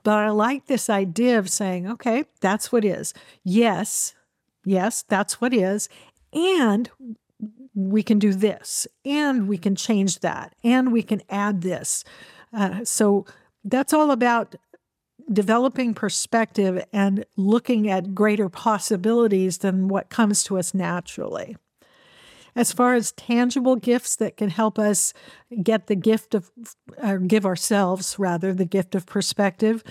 But 0.03 0.19
I 0.19 0.31
like 0.31 0.67
this 0.67 0.91
idea 0.91 1.39
of 1.39 1.49
saying, 1.49 1.89
okay, 1.89 2.25
that's 2.41 2.73
what 2.73 2.85
is. 2.85 3.15
Yes, 3.45 4.15
yes, 4.65 5.05
that's 5.09 5.41
what 5.41 5.55
is. 5.55 5.89
And 6.33 6.91
we 7.75 8.03
can 8.03 8.19
do 8.19 8.35
this, 8.35 8.87
and 9.05 9.49
we 9.49 9.59
can 9.59 9.75
change 9.75 10.21
that, 10.21 10.55
and 10.63 10.93
we 10.93 11.03
can 11.03 11.23
add 11.29 11.63
this. 11.63 12.05
Uh, 12.53 12.85
so 12.85 13.25
that's 13.65 13.93
all 13.93 14.11
about 14.11 14.55
developing 15.33 15.95
perspective 15.95 16.85
and 16.93 17.25
looking 17.37 17.89
at 17.89 18.15
greater 18.15 18.49
possibilities 18.49 19.59
than 19.59 19.89
what 19.89 20.11
comes 20.11 20.45
to 20.45 20.59
us 20.59 20.75
naturally. 20.75 21.57
As 22.55 22.73
far 22.73 22.95
as 22.95 23.13
tangible 23.13 23.77
gifts 23.77 24.17
that 24.17 24.37
can 24.37 24.51
help 24.51 24.79
us 24.79 25.15
get 25.63 25.87
the 25.87 25.95
gift 25.95 26.35
of, 26.35 26.51
or 27.03 27.19
give 27.19 27.47
ourselves 27.47 28.19
rather, 28.19 28.53
the 28.53 28.67
gift 28.67 28.95
of 28.95 29.07
perspective, 29.07 29.83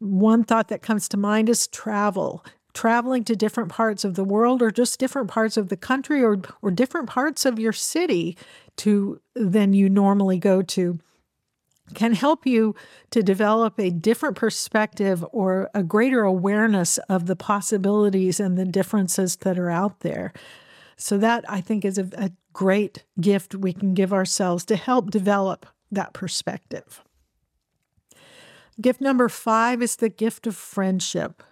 one 0.00 0.44
thought 0.44 0.68
that 0.68 0.82
comes 0.82 1.08
to 1.08 1.16
mind 1.16 1.48
is 1.48 1.66
travel. 1.66 2.44
Traveling 2.72 3.24
to 3.24 3.36
different 3.36 3.70
parts 3.70 4.04
of 4.04 4.14
the 4.14 4.24
world 4.24 4.62
or 4.62 4.70
just 4.70 4.98
different 4.98 5.28
parts 5.28 5.56
of 5.56 5.68
the 5.68 5.76
country 5.76 6.22
or, 6.22 6.40
or 6.62 6.70
different 6.70 7.08
parts 7.08 7.44
of 7.44 7.58
your 7.58 7.72
city 7.72 8.36
to 8.76 9.20
than 9.34 9.72
you 9.72 9.88
normally 9.88 10.38
go 10.38 10.62
to 10.62 10.98
can 11.94 12.14
help 12.14 12.46
you 12.46 12.74
to 13.10 13.22
develop 13.22 13.78
a 13.78 13.90
different 13.90 14.36
perspective 14.36 15.24
or 15.32 15.70
a 15.74 15.82
greater 15.82 16.22
awareness 16.22 16.98
of 17.08 17.26
the 17.26 17.36
possibilities 17.36 18.38
and 18.40 18.56
the 18.56 18.64
differences 18.64 19.36
that 19.36 19.58
are 19.58 19.70
out 19.70 20.00
there. 20.00 20.32
So, 20.96 21.18
that 21.18 21.44
I 21.48 21.60
think 21.60 21.84
is 21.84 21.98
a, 21.98 22.08
a 22.12 22.30
great 22.52 23.04
gift 23.20 23.54
we 23.54 23.72
can 23.72 23.94
give 23.94 24.12
ourselves 24.12 24.64
to 24.66 24.76
help 24.76 25.10
develop 25.10 25.66
that 25.90 26.12
perspective. 26.12 27.02
Gift 28.80 29.00
number 29.00 29.28
five 29.28 29.82
is 29.82 29.96
the 29.96 30.08
gift 30.08 30.46
of 30.46 30.56
friendship. 30.56 31.42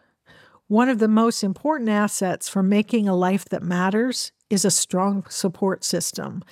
One 0.69 0.91
of 0.91 0.99
the 0.99 1.09
most 1.09 1.43
important 1.43 1.89
assets 1.89 2.47
for 2.47 2.63
making 2.63 3.09
a 3.09 3.17
life 3.17 3.47
that 3.47 3.63
matters 3.63 4.33
is 4.51 4.67
a 4.67 4.71
strong 4.71 5.25
support 5.31 5.83
system. 5.83 6.43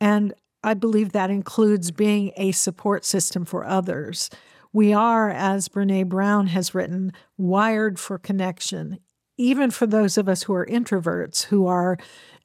And 0.00 0.34
I 0.64 0.74
believe 0.74 1.12
that 1.12 1.30
includes 1.30 1.92
being 1.92 2.32
a 2.36 2.50
support 2.50 3.04
system 3.04 3.44
for 3.44 3.64
others. 3.64 4.28
We 4.72 4.92
are, 4.92 5.30
as 5.30 5.68
Brene 5.68 6.08
Brown 6.08 6.48
has 6.48 6.74
written, 6.74 7.12
wired 7.38 8.00
for 8.00 8.18
connection, 8.18 8.98
even 9.38 9.70
for 9.70 9.86
those 9.86 10.18
of 10.18 10.28
us 10.28 10.42
who 10.42 10.52
are 10.52 10.66
introverts, 10.66 11.44
who 11.44 11.66
are 11.66 11.96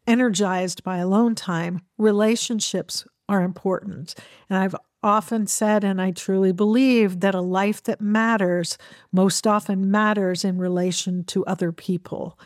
energized 0.05 0.84
by 0.84 0.98
alone 0.98 1.34
time, 1.34 1.82
relationships 1.98 3.03
are 3.27 3.41
important. 3.41 4.13
And 4.48 4.60
I've 4.60 4.75
often 5.06 5.48
said, 5.48 5.84
and 5.84 6.02
I 6.02 6.12
truly 6.12 6.52
believe, 6.52 7.20
that 7.22 7.36
a 7.36 7.42
life 7.42 7.84
that 7.84 8.02
matters 8.02 8.78
most 9.12 9.46
often 9.46 9.90
matters 9.92 10.44
in 10.44 10.58
relation 10.58 11.24
to 11.26 11.46
other 11.46 11.72
people. 11.72 12.38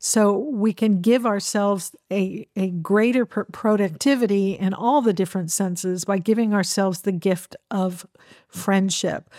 So 0.00 0.36
we 0.36 0.72
can 0.72 1.00
give 1.00 1.26
ourselves 1.26 1.94
a, 2.10 2.46
a 2.54 2.70
greater 2.70 3.24
pr- 3.26 3.42
productivity 3.52 4.52
in 4.52 4.74
all 4.74 5.02
the 5.02 5.12
different 5.12 5.50
senses 5.50 6.04
by 6.04 6.18
giving 6.18 6.54
ourselves 6.54 7.02
the 7.02 7.12
gift 7.12 7.56
of 7.70 8.06
friendship. 8.48 9.30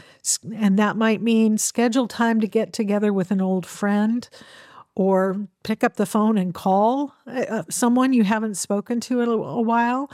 And 0.54 0.78
that 0.80 0.98
might 0.98 1.22
mean 1.22 1.58
schedule 1.58 2.08
time 2.08 2.42
to 2.42 2.48
get 2.48 2.74
together 2.74 3.14
with 3.14 3.32
an 3.32 3.42
old 3.42 3.66
friend 3.66 4.28
or 4.96 5.48
pick 5.64 5.84
up 5.84 5.96
the 5.96 6.06
phone 6.06 6.38
and 6.38 6.54
call 6.54 7.14
uh, 7.26 7.46
uh 7.48 7.64
someone 7.70 8.12
you 8.12 8.24
haven't 8.24 8.56
spoken 8.56 9.00
to 9.00 9.22
in 9.22 9.30
a, 9.30 9.32
a 9.32 9.62
while 9.62 10.10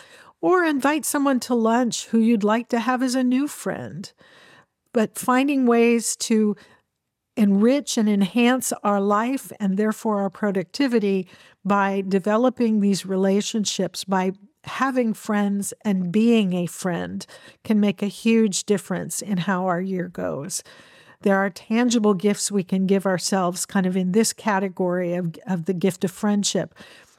or 0.46 0.64
invite 0.64 1.04
someone 1.04 1.40
to 1.40 1.56
lunch 1.56 2.06
who 2.10 2.20
you'd 2.20 2.44
like 2.44 2.70
to 2.70 2.80
have 2.80 3.02
as 3.02 3.16
a 3.16 3.24
new 3.24 3.48
friend. 3.48 4.14
But 4.94 5.18
finding 5.18 5.66
ways 5.66 6.16
to 6.18 6.56
enrich 7.36 7.98
and 7.98 8.08
enhance 8.08 8.72
our 8.84 9.02
life 9.02 9.52
and 9.60 9.76
therefore 9.76 10.22
our 10.22 10.30
productivity 10.30 11.28
by 11.66 12.04
developing 12.08 12.80
these 12.80 13.08
relationships, 13.08 14.04
by 14.04 14.34
having 14.66 15.16
friends 15.16 15.74
and 15.84 16.12
being 16.12 16.54
a 16.54 16.68
friend 16.68 17.26
can 17.64 17.80
make 17.80 18.04
a 18.04 18.18
huge 18.24 18.66
difference 18.66 19.24
in 19.24 19.38
how 19.38 19.66
our 19.66 19.82
year 19.82 20.10
goes. 20.10 20.62
There 21.22 21.38
are 21.38 21.50
tangible 21.50 22.14
gifts 22.14 22.52
we 22.52 22.64
can 22.64 22.86
give 22.86 23.08
ourselves, 23.08 23.66
kind 23.66 23.88
of 23.88 23.98
in 23.98 24.12
this 24.12 24.32
category 24.32 25.16
of, 25.16 25.36
of 25.48 25.66
the 25.66 25.74
gift 25.74 26.04
of 26.04 26.12
friendship 26.12 26.76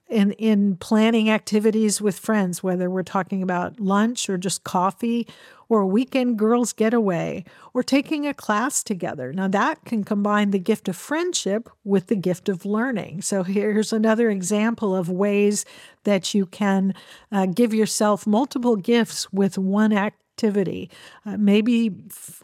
in 0.09 0.33
in 0.33 0.77
planning 0.77 1.29
activities 1.29 2.01
with 2.01 2.19
friends, 2.19 2.63
whether 2.63 2.89
we're 2.89 3.03
talking 3.03 3.43
about 3.43 3.81
lunch 3.81 4.29
or 4.29 4.39
just 4.39 4.65
coffee 4.65 5.27
or 5.69 5.81
a 5.81 5.87
weekend 5.87 6.39
girls 6.39 6.73
getaway 6.73 7.45
or 7.75 7.83
taking 7.83 8.27
a 8.27 8.35
class 8.35 8.83
together. 8.85 9.33
Now 9.33 9.49
that 9.49 9.85
can 9.85 10.05
combine 10.05 10.53
the 10.53 10.59
gift 10.59 10.89
of 10.89 10.97
friendship 10.97 11.69
with 11.85 12.07
the 12.07 12.17
gift 12.17 12.49
of 12.49 12.65
learning. 12.65 13.23
So 13.23 13.43
here's 13.43 13.93
another 13.93 14.31
example 14.31 14.95
of 14.95 15.11
ways 15.11 15.65
that 16.05 16.35
you 16.35 16.47
can 16.47 16.95
uh, 17.33 17.47
give 17.47 17.75
yourself 17.75 18.27
multiple 18.27 18.77
gifts 18.77 19.33
with 19.33 19.59
one 19.59 19.93
activity. 19.93 20.89
Uh, 21.25 21.37
maybe 21.37 21.97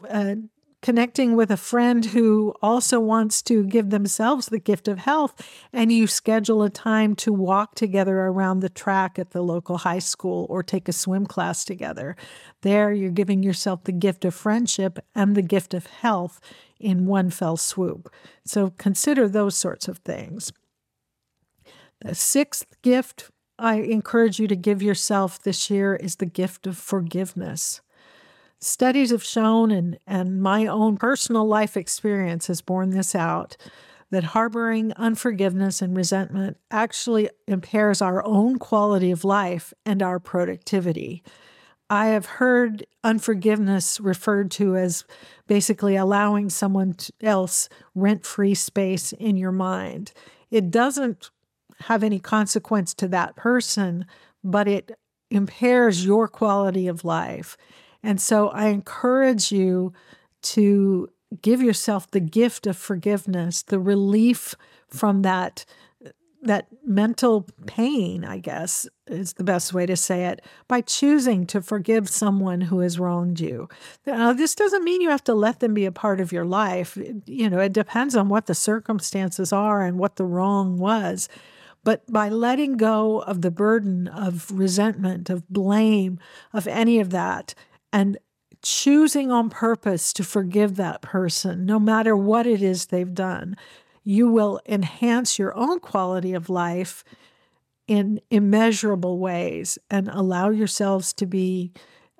uh, 0.09 0.35
connecting 0.83 1.37
with 1.37 1.49
a 1.49 1.57
friend 1.57 2.03
who 2.07 2.53
also 2.61 2.99
wants 2.99 3.41
to 3.41 3.63
give 3.63 3.89
themselves 3.89 4.47
the 4.47 4.59
gift 4.59 4.89
of 4.89 4.99
health, 4.99 5.33
and 5.71 5.93
you 5.93 6.05
schedule 6.05 6.61
a 6.61 6.69
time 6.69 7.15
to 7.15 7.31
walk 7.31 7.73
together 7.73 8.19
around 8.19 8.59
the 8.59 8.69
track 8.69 9.17
at 9.17 9.31
the 9.31 9.41
local 9.41 9.77
high 9.79 9.97
school 9.97 10.45
or 10.49 10.61
take 10.61 10.89
a 10.89 10.93
swim 10.93 11.25
class 11.25 11.63
together. 11.63 12.17
There, 12.61 12.91
you're 12.91 13.11
giving 13.11 13.41
yourself 13.41 13.85
the 13.85 13.93
gift 13.93 14.25
of 14.25 14.35
friendship 14.35 14.99
and 15.15 15.35
the 15.35 15.41
gift 15.41 15.73
of 15.73 15.87
health 15.87 16.41
in 16.81 17.05
one 17.05 17.29
fell 17.29 17.55
swoop. 17.55 18.13
So 18.45 18.73
consider 18.77 19.29
those 19.29 19.55
sorts 19.55 19.87
of 19.87 19.99
things. 19.99 20.51
The 22.01 22.13
sixth 22.13 22.65
gift 22.81 23.31
I 23.57 23.75
encourage 23.75 24.37
you 24.37 24.47
to 24.49 24.55
give 24.57 24.83
yourself 24.83 25.41
this 25.41 25.69
year 25.69 25.95
is 25.95 26.17
the 26.17 26.25
gift 26.25 26.67
of 26.67 26.77
forgiveness. 26.77 27.79
Studies 28.63 29.11
have 29.11 29.23
shown, 29.23 29.71
and, 29.71 29.99
and 30.07 30.41
my 30.41 30.67
own 30.67 30.95
personal 30.95 31.45
life 31.45 31.75
experience 31.75 32.47
has 32.47 32.61
borne 32.61 32.91
this 32.91 33.13
out, 33.13 33.57
that 34.09 34.23
harboring 34.23 34.93
unforgiveness 34.93 35.81
and 35.81 35.97
resentment 35.97 36.55
actually 36.71 37.29
impairs 37.45 38.01
our 38.01 38.25
own 38.25 38.57
quality 38.59 39.11
of 39.11 39.25
life 39.25 39.73
and 39.85 40.01
our 40.01 40.17
productivity. 40.17 41.21
I 41.89 42.07
have 42.07 42.25
heard 42.25 42.85
unforgiveness 43.03 43.99
referred 43.99 44.49
to 44.51 44.77
as 44.77 45.03
basically 45.45 45.97
allowing 45.97 46.49
someone 46.49 46.95
else 47.21 47.67
rent 47.93 48.25
free 48.25 48.55
space 48.55 49.11
in 49.11 49.35
your 49.35 49.51
mind. 49.51 50.13
It 50.51 50.71
doesn't 50.71 51.31
have 51.81 52.01
any 52.01 52.19
consequence 52.19 52.93
to 52.93 53.09
that 53.09 53.35
person, 53.35 54.05
but 54.41 54.69
it 54.69 54.93
impairs 55.29 56.05
your 56.05 56.29
quality 56.29 56.87
of 56.87 57.03
life. 57.03 57.57
And 58.03 58.19
so 58.19 58.49
I 58.49 58.67
encourage 58.67 59.51
you 59.51 59.93
to 60.43 61.09
give 61.41 61.61
yourself 61.61 62.11
the 62.11 62.19
gift 62.19 62.67
of 62.67 62.77
forgiveness, 62.77 63.63
the 63.63 63.79
relief 63.79 64.55
from 64.87 65.21
that 65.23 65.65
that 66.43 66.67
mental 66.85 67.47
pain, 67.65 68.25
I 68.25 68.37
guess 68.37 68.87
is 69.07 69.33
the 69.33 69.43
best 69.43 69.73
way 69.73 69.85
to 69.85 69.95
say 69.95 70.25
it, 70.25 70.41
by 70.67 70.81
choosing 70.81 71.45
to 71.47 71.61
forgive 71.61 72.09
someone 72.09 72.61
who 72.61 72.79
has 72.79 72.99
wronged 72.99 73.39
you. 73.39 73.69
Now, 74.05 74.33
this 74.33 74.53
doesn't 74.53 74.83
mean 74.83 75.01
you 75.01 75.09
have 75.09 75.23
to 75.25 75.33
let 75.33 75.61
them 75.61 75.73
be 75.73 75.85
a 75.85 75.91
part 75.91 76.19
of 76.19 76.31
your 76.31 76.45
life. 76.45 76.97
You 77.25 77.49
know, 77.49 77.59
it 77.59 77.73
depends 77.73 78.15
on 78.15 78.29
what 78.29 78.47
the 78.47 78.55
circumstances 78.55 79.53
are 79.53 79.81
and 79.85 79.97
what 79.97 80.17
the 80.17 80.25
wrong 80.25 80.77
was. 80.77 81.29
But 81.83 82.09
by 82.11 82.29
letting 82.29 82.77
go 82.77 83.21
of 83.21 83.41
the 83.41 83.51
burden 83.51 84.07
of 84.07 84.51
resentment, 84.51 85.29
of 85.29 85.47
blame, 85.49 86.19
of 86.53 86.67
any 86.67 86.99
of 86.99 87.09
that, 87.11 87.55
and 87.93 88.17
choosing 88.63 89.31
on 89.31 89.49
purpose 89.49 90.11
to 90.13 90.23
forgive 90.23 90.75
that 90.75 91.01
person, 91.01 91.65
no 91.65 91.79
matter 91.79 92.17
what 92.17 92.47
it 92.47 92.61
is 92.61 92.87
they've 92.87 93.13
done, 93.13 93.55
you 94.03 94.29
will 94.29 94.59
enhance 94.65 95.37
your 95.37 95.55
own 95.55 95.79
quality 95.79 96.33
of 96.33 96.49
life 96.49 97.03
in 97.87 98.19
immeasurable 98.31 99.19
ways 99.19 99.77
and 99.89 100.09
allow 100.09 100.49
yourselves 100.49 101.13
to 101.13 101.25
be 101.25 101.71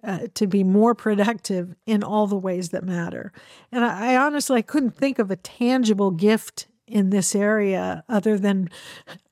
uh, 0.05 0.27
to 0.33 0.47
be 0.47 0.65
more 0.65 0.93
productive 0.93 1.73
in 1.85 2.03
all 2.03 2.27
the 2.27 2.35
ways 2.35 2.69
that 2.69 2.83
matter. 2.83 3.31
And 3.71 3.85
I, 3.85 4.11
I 4.11 4.17
honestly 4.17 4.57
I 4.57 4.61
couldn't 4.61 4.97
think 4.97 5.17
of 5.17 5.31
a 5.31 5.37
tangible 5.37 6.11
gift 6.11 6.67
in 6.85 7.09
this 7.09 7.33
area 7.33 8.03
other 8.09 8.37
than 8.37 8.69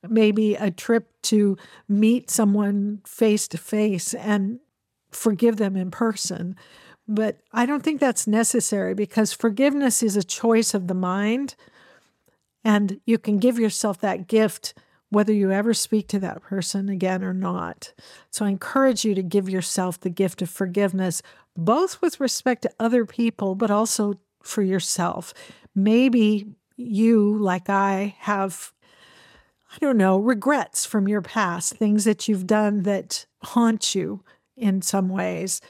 maybe 0.08 0.54
a 0.54 0.70
trip 0.70 1.10
to 1.22 1.58
meet 1.88 2.30
someone 2.30 3.02
face 3.06 3.46
to 3.48 3.58
face 3.58 4.14
and 4.14 4.60
forgive 5.12 5.56
them 5.56 5.76
in 5.76 5.90
person. 5.90 6.56
But 7.08 7.40
I 7.52 7.66
don't 7.66 7.82
think 7.82 8.00
that's 8.00 8.26
necessary 8.26 8.94
because 8.94 9.32
forgiveness 9.32 10.02
is 10.02 10.16
a 10.16 10.22
choice 10.22 10.74
of 10.74 10.88
the 10.88 10.94
mind. 10.94 11.54
And 12.64 13.00
you 13.06 13.18
can 13.18 13.38
give 13.38 13.58
yourself 13.58 14.00
that 14.00 14.28
gift 14.28 14.74
whether 15.12 15.32
you 15.32 15.52
ever 15.52 15.74
speak 15.74 16.08
to 16.08 16.18
that 16.18 16.40
person 16.40 16.88
again 16.88 17.22
or 17.22 17.34
not. 17.34 17.92
So 18.30 18.46
I 18.46 18.48
encourage 18.48 19.04
you 19.04 19.14
to 19.14 19.22
give 19.22 19.46
yourself 19.46 20.00
the 20.00 20.08
gift 20.08 20.40
of 20.40 20.48
forgiveness, 20.48 21.20
both 21.54 22.00
with 22.00 22.18
respect 22.18 22.62
to 22.62 22.72
other 22.80 23.04
people, 23.04 23.54
but 23.54 23.70
also 23.70 24.14
for 24.42 24.62
yourself. 24.62 25.34
Maybe 25.74 26.46
you, 26.78 27.36
like 27.36 27.68
I, 27.68 28.16
have, 28.20 28.72
I 29.70 29.76
don't 29.80 29.98
know, 29.98 30.16
regrets 30.16 30.86
from 30.86 31.06
your 31.06 31.20
past, 31.20 31.74
things 31.74 32.04
that 32.04 32.26
you've 32.26 32.46
done 32.46 32.84
that 32.84 33.26
haunt 33.42 33.94
you 33.94 34.24
in 34.56 34.82
some 34.82 35.08
ways. 35.08 35.60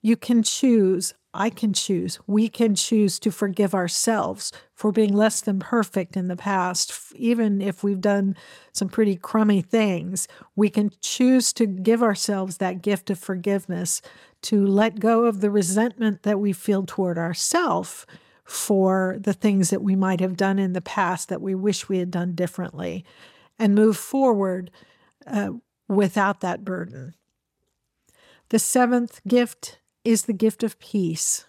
You 0.00 0.16
can 0.16 0.42
choose, 0.42 1.14
I 1.34 1.50
can 1.50 1.72
choose, 1.72 2.20
we 2.26 2.48
can 2.48 2.74
choose 2.74 3.18
to 3.18 3.32
forgive 3.32 3.74
ourselves 3.74 4.52
for 4.74 4.92
being 4.92 5.12
less 5.12 5.40
than 5.40 5.58
perfect 5.58 6.16
in 6.16 6.28
the 6.28 6.36
past, 6.36 6.92
even 7.16 7.60
if 7.60 7.82
we've 7.82 8.00
done 8.00 8.36
some 8.72 8.88
pretty 8.88 9.16
crummy 9.16 9.60
things. 9.60 10.28
We 10.54 10.70
can 10.70 10.92
choose 11.00 11.52
to 11.54 11.66
give 11.66 12.02
ourselves 12.02 12.58
that 12.58 12.80
gift 12.80 13.10
of 13.10 13.18
forgiveness, 13.18 14.00
to 14.42 14.64
let 14.64 15.00
go 15.00 15.24
of 15.24 15.40
the 15.40 15.50
resentment 15.50 16.22
that 16.22 16.38
we 16.38 16.52
feel 16.52 16.84
toward 16.86 17.18
ourselves 17.18 18.06
for 18.44 19.18
the 19.20 19.34
things 19.34 19.70
that 19.70 19.82
we 19.82 19.94
might 19.94 20.20
have 20.20 20.36
done 20.36 20.58
in 20.58 20.72
the 20.72 20.80
past 20.80 21.28
that 21.28 21.42
we 21.42 21.54
wish 21.54 21.88
we 21.88 21.98
had 21.98 22.10
done 22.10 22.34
differently, 22.34 23.04
and 23.58 23.74
move 23.74 23.96
forward 23.96 24.70
uh, 25.26 25.50
without 25.88 26.40
that 26.40 26.64
burden. 26.64 27.14
The 28.50 28.58
seventh 28.58 29.20
gift 29.28 29.78
is 30.04 30.24
the 30.24 30.32
gift 30.32 30.62
of 30.62 30.78
peace. 30.78 31.44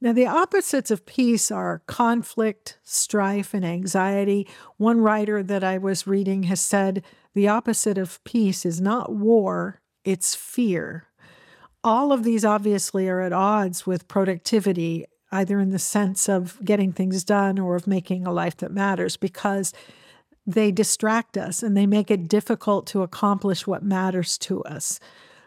Now, 0.00 0.12
the 0.12 0.26
opposites 0.26 0.90
of 0.90 1.06
peace 1.06 1.52
are 1.52 1.82
conflict, 1.86 2.78
strife, 2.82 3.54
and 3.54 3.64
anxiety. 3.64 4.48
One 4.76 5.00
writer 5.00 5.44
that 5.44 5.62
I 5.62 5.78
was 5.78 6.08
reading 6.08 6.44
has 6.44 6.60
said 6.60 7.04
the 7.34 7.46
opposite 7.46 7.98
of 7.98 8.22
peace 8.24 8.66
is 8.66 8.80
not 8.80 9.14
war, 9.14 9.80
it's 10.04 10.34
fear. 10.34 11.06
All 11.84 12.12
of 12.12 12.24
these 12.24 12.44
obviously 12.44 13.08
are 13.08 13.20
at 13.20 13.32
odds 13.32 13.86
with 13.86 14.08
productivity, 14.08 15.04
either 15.30 15.60
in 15.60 15.70
the 15.70 15.78
sense 15.78 16.28
of 16.28 16.58
getting 16.64 16.92
things 16.92 17.22
done 17.22 17.60
or 17.60 17.76
of 17.76 17.86
making 17.86 18.26
a 18.26 18.32
life 18.32 18.56
that 18.56 18.72
matters, 18.72 19.16
because 19.16 19.72
they 20.44 20.72
distract 20.72 21.38
us 21.38 21.62
and 21.62 21.76
they 21.76 21.86
make 21.86 22.10
it 22.10 22.26
difficult 22.26 22.88
to 22.88 23.02
accomplish 23.02 23.68
what 23.68 23.84
matters 23.84 24.36
to 24.38 24.64
us. 24.64 24.98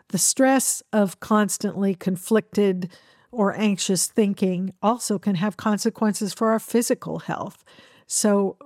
The 0.10 0.18
stress 0.18 0.84
of 0.94 1.20
constantly 1.20 1.96
conflicted 1.96 2.92
or 3.32 3.56
anxious 3.58 4.08
thinking 4.08 4.74
also 4.82 5.20
can 5.20 5.36
have 5.36 5.58
consequences 5.58 6.34
for 6.34 6.52
our 6.52 6.60
physical 6.60 7.20
health. 7.20 7.64
So, 8.08 8.58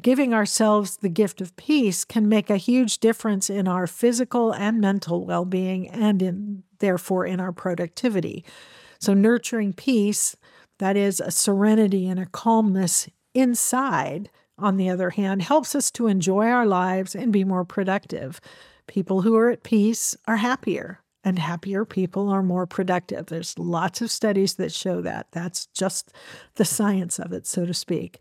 giving 0.00 0.32
ourselves 0.32 0.98
the 0.98 1.08
gift 1.08 1.40
of 1.40 1.56
peace 1.56 2.04
can 2.04 2.28
make 2.28 2.48
a 2.48 2.56
huge 2.56 2.98
difference 2.98 3.50
in 3.50 3.66
our 3.66 3.86
physical 3.86 4.52
and 4.52 4.80
mental 4.80 5.26
well 5.26 5.44
being 5.44 5.88
and 5.88 6.22
in 6.22 6.62
therefore 6.78 7.26
in 7.26 7.40
our 7.40 7.52
productivity. 7.52 8.44
So, 9.00 9.14
nurturing 9.14 9.72
peace, 9.72 10.36
that 10.78 10.96
is 10.96 11.20
a 11.20 11.30
serenity 11.30 12.08
and 12.08 12.20
a 12.20 12.26
calmness 12.26 13.08
inside, 13.34 14.30
on 14.56 14.76
the 14.76 14.88
other 14.88 15.10
hand, 15.10 15.42
helps 15.42 15.74
us 15.74 15.90
to 15.92 16.06
enjoy 16.06 16.46
our 16.46 16.66
lives 16.66 17.14
and 17.14 17.32
be 17.32 17.44
more 17.44 17.64
productive. 17.64 18.40
People 18.86 19.22
who 19.22 19.36
are 19.36 19.50
at 19.50 19.62
peace 19.62 20.16
are 20.26 20.36
happier, 20.36 21.00
and 21.24 21.38
happier 21.38 21.84
people 21.84 22.28
are 22.28 22.42
more 22.42 22.66
productive. 22.66 23.26
There's 23.26 23.58
lots 23.58 24.02
of 24.02 24.10
studies 24.10 24.54
that 24.54 24.72
show 24.72 25.00
that. 25.00 25.28
That's 25.32 25.66
just 25.66 26.12
the 26.56 26.64
science 26.64 27.18
of 27.18 27.32
it, 27.32 27.46
so 27.46 27.64
to 27.64 27.74
speak. 27.74 28.18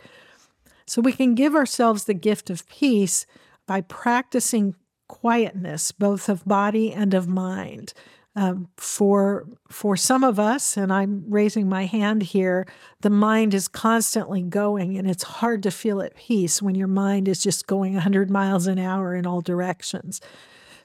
So 0.85 1.01
we 1.01 1.13
can 1.13 1.35
give 1.35 1.55
ourselves 1.55 2.05
the 2.05 2.13
gift 2.13 2.49
of 2.49 2.67
peace 2.67 3.25
by 3.67 3.81
practicing 3.81 4.75
quietness, 5.07 5.91
both 5.91 6.29
of 6.29 6.45
body 6.45 6.91
and 6.91 7.13
of 7.13 7.27
mind. 7.27 7.93
Um, 8.35 8.69
for 8.77 9.45
for 9.69 9.95
some 9.95 10.23
of 10.23 10.39
us, 10.39 10.75
and 10.75 10.91
I'm 10.91 11.23
raising 11.29 11.69
my 11.69 11.85
hand 11.85 12.23
here, 12.23 12.65
the 13.01 13.11
mind 13.11 13.53
is 13.53 13.67
constantly 13.67 14.41
going, 14.41 14.97
and 14.97 15.07
it's 15.07 15.21
hard 15.21 15.61
to 15.63 15.71
feel 15.71 16.01
at 16.01 16.15
peace 16.15 16.59
when 16.59 16.73
your 16.73 16.87
mind 16.87 17.27
is 17.27 17.43
just 17.43 17.67
going 17.67 17.93
100 17.93 18.31
miles 18.31 18.65
an 18.65 18.79
hour 18.79 19.13
in 19.13 19.27
all 19.27 19.41
directions. 19.41 20.19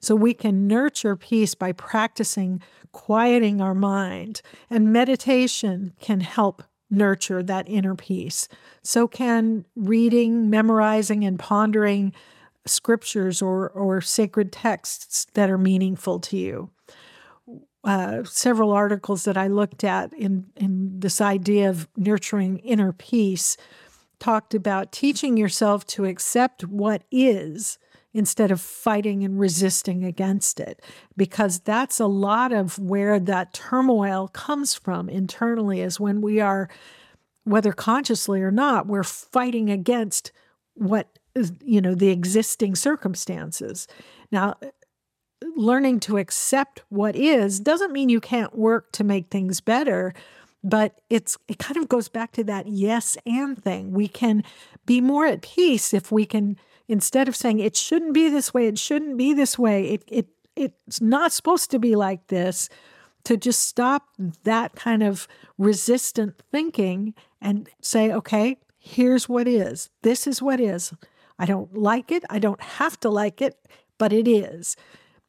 So 0.01 0.15
we 0.15 0.35
can 0.35 0.67
nurture 0.67 1.17
peace 1.17 1.55
by 1.55 1.73
practicing 1.73 2.63
quieting 2.93 3.61
our 3.61 3.75
mind, 3.75 4.41
and 4.71 4.93
meditation 4.93 5.93
can 6.01 6.21
help 6.21 6.63
nurture 6.91 7.43
that 7.43 7.69
inner 7.69 7.95
peace. 7.95 8.49
So 8.83 9.07
can 9.07 9.67
reading, 9.77 10.49
memorizing, 10.49 11.25
and 11.25 11.39
pondering 11.39 12.13
scriptures 12.67 13.43
or, 13.43 13.69
or 13.69 14.01
sacred 14.01 14.53
texts 14.53 15.27
that 15.35 15.51
are 15.51 15.59
meaningful 15.59 16.19
to 16.21 16.37
you. 16.37 16.71
Uh, 17.85 18.25
several 18.25 18.73
articles 18.73 19.25
that 19.25 19.37
I 19.37 19.47
looked 19.47 19.85
at 19.85 20.13
in, 20.13 20.47
in 20.57 21.01
this 21.01 21.21
idea 21.21 21.71
of 21.71 21.89
nurturing 21.97 22.59
inner 22.59 22.93
peace 22.93 23.57
talked 24.19 24.55
about 24.55 24.93
teaching 24.93 25.37
yourself 25.37 25.87
to 25.87 26.05
accept 26.05 26.65
what 26.65 27.05
is 27.11 27.79
instead 28.19 28.51
of 28.51 28.61
fighting 28.61 29.25
and 29.25 29.39
resisting 29.39 30.05
against 30.05 30.59
it, 30.59 30.83
because 31.17 31.61
that's 31.61 32.01
a 32.01 32.07
lot 32.07 32.53
of 32.53 32.79
where 32.79 33.21
that 33.21 33.55
turmoil 33.55 34.29
comes 34.29 34.75
from 34.75 35.09
internally, 35.09 35.81
is 35.81 36.01
when 36.01 36.21
we 36.21 36.41
are, 36.41 36.69
whether 37.45 37.73
consciously 37.73 38.43
or 38.43 38.51
not, 38.51 38.87
we're 38.87 39.05
fighting 39.05 39.71
against 39.71 40.33
what, 40.75 41.09
you 41.65 41.81
know, 41.81 41.95
the 41.95 42.09
existing 42.09 42.75
circumstances. 42.75 43.87
Now, 44.33 44.57
learning 45.57 46.01
to 46.01 46.19
accept 46.19 46.83
what 46.89 47.15
is 47.15 47.61
doesn't 47.61 47.93
mean 47.93 48.09
you 48.09 48.21
can't 48.21 48.59
work 48.59 48.91
to 48.91 49.05
make 49.05 49.31
things 49.31 49.61
better 49.61 50.13
but 50.65 51.01
it's 51.09 51.39
it 51.47 51.61
kind 51.61 51.77
of 51.77 51.89
goes 51.89 52.09
back 52.09 52.33
to 52.33 52.43
that 52.43 52.67
yes 52.67 53.17
and 53.25 53.63
thing 53.63 53.93
we 53.93 54.09
can 54.09 54.43
be 54.85 55.01
more 55.01 55.27
at 55.27 55.41
peace 55.41 55.95
if 55.95 56.11
we 56.11 56.27
can 56.27 56.59
instead 56.89 57.29
of 57.29 57.37
saying 57.37 57.61
it 57.61 57.77
shouldn't 57.77 58.15
be 58.15 58.29
this 58.29 58.53
way, 58.53 58.67
it 58.67 58.79
shouldn't 58.79 59.17
be 59.17 59.33
this 59.35 59.59
way, 59.59 59.91
it, 59.91 60.05
it 60.09 60.29
it's 60.57 61.01
not 61.01 61.33
supposed 61.33 61.71
to 61.71 61.79
be 61.79 61.95
like 61.95 62.27
this, 62.27 62.69
to 63.25 63.37
just 63.37 63.61
stop 63.61 64.09
that 64.45 64.75
kind 64.75 65.03
of 65.03 65.29
resistant 65.57 66.43
thinking 66.51 67.15
and 67.41 67.69
say, 67.81 68.11
okay, 68.11 68.57
here's 68.79 69.29
what 69.29 69.47
is. 69.47 69.91
This 70.03 70.27
is 70.27 70.43
what 70.43 70.61
is. 70.61 70.93
I 71.39 71.47
don't 71.47 71.77
like 71.77 72.11
it. 72.11 72.25
I 72.29 72.39
don't 72.39 72.61
have 72.61 72.99
to 73.01 73.09
like 73.09 73.41
it, 73.41 73.57
but 73.99 74.13
it 74.13 74.27
is. 74.27 74.77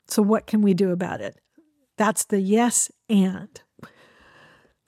So, 0.07 0.23
what 0.23 0.47
can 0.47 0.61
we 0.61 0.73
do 0.73 0.91
about 0.91 1.21
it? 1.21 1.39
That's 1.97 2.23
the 2.25 2.39
yes 2.39 2.89
and. 3.09 3.61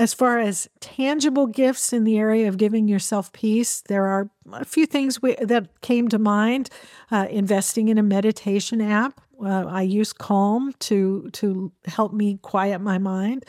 As 0.01 0.15
far 0.15 0.39
as 0.39 0.67
tangible 0.79 1.45
gifts 1.45 1.93
in 1.93 2.05
the 2.05 2.17
area 2.17 2.47
of 2.47 2.57
giving 2.57 2.87
yourself 2.87 3.31
peace, 3.33 3.81
there 3.81 4.07
are 4.07 4.31
a 4.51 4.65
few 4.65 4.87
things 4.87 5.21
we, 5.21 5.35
that 5.35 5.79
came 5.81 6.07
to 6.07 6.17
mind. 6.17 6.71
Uh, 7.11 7.27
investing 7.29 7.87
in 7.87 7.99
a 7.99 8.03
meditation 8.03 8.81
app. 8.81 9.21
Uh, 9.39 9.63
I 9.67 9.83
use 9.83 10.11
Calm 10.11 10.73
to 10.79 11.29
to 11.33 11.71
help 11.85 12.13
me 12.13 12.39
quiet 12.41 12.79
my 12.81 12.97
mind. 12.97 13.45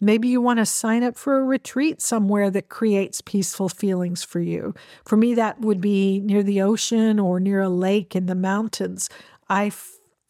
Maybe 0.00 0.28
you 0.28 0.40
want 0.40 0.58
to 0.58 0.64
sign 0.64 1.02
up 1.02 1.18
for 1.18 1.38
a 1.38 1.44
retreat 1.44 2.00
somewhere 2.00 2.50
that 2.50 2.70
creates 2.70 3.20
peaceful 3.20 3.68
feelings 3.68 4.24
for 4.24 4.40
you. 4.40 4.74
For 5.04 5.18
me, 5.18 5.34
that 5.34 5.60
would 5.60 5.82
be 5.82 6.20
near 6.20 6.42
the 6.42 6.62
ocean 6.62 7.20
or 7.20 7.40
near 7.40 7.60
a 7.60 7.68
lake 7.68 8.16
in 8.16 8.24
the 8.24 8.34
mountains. 8.34 9.10
I 9.50 9.70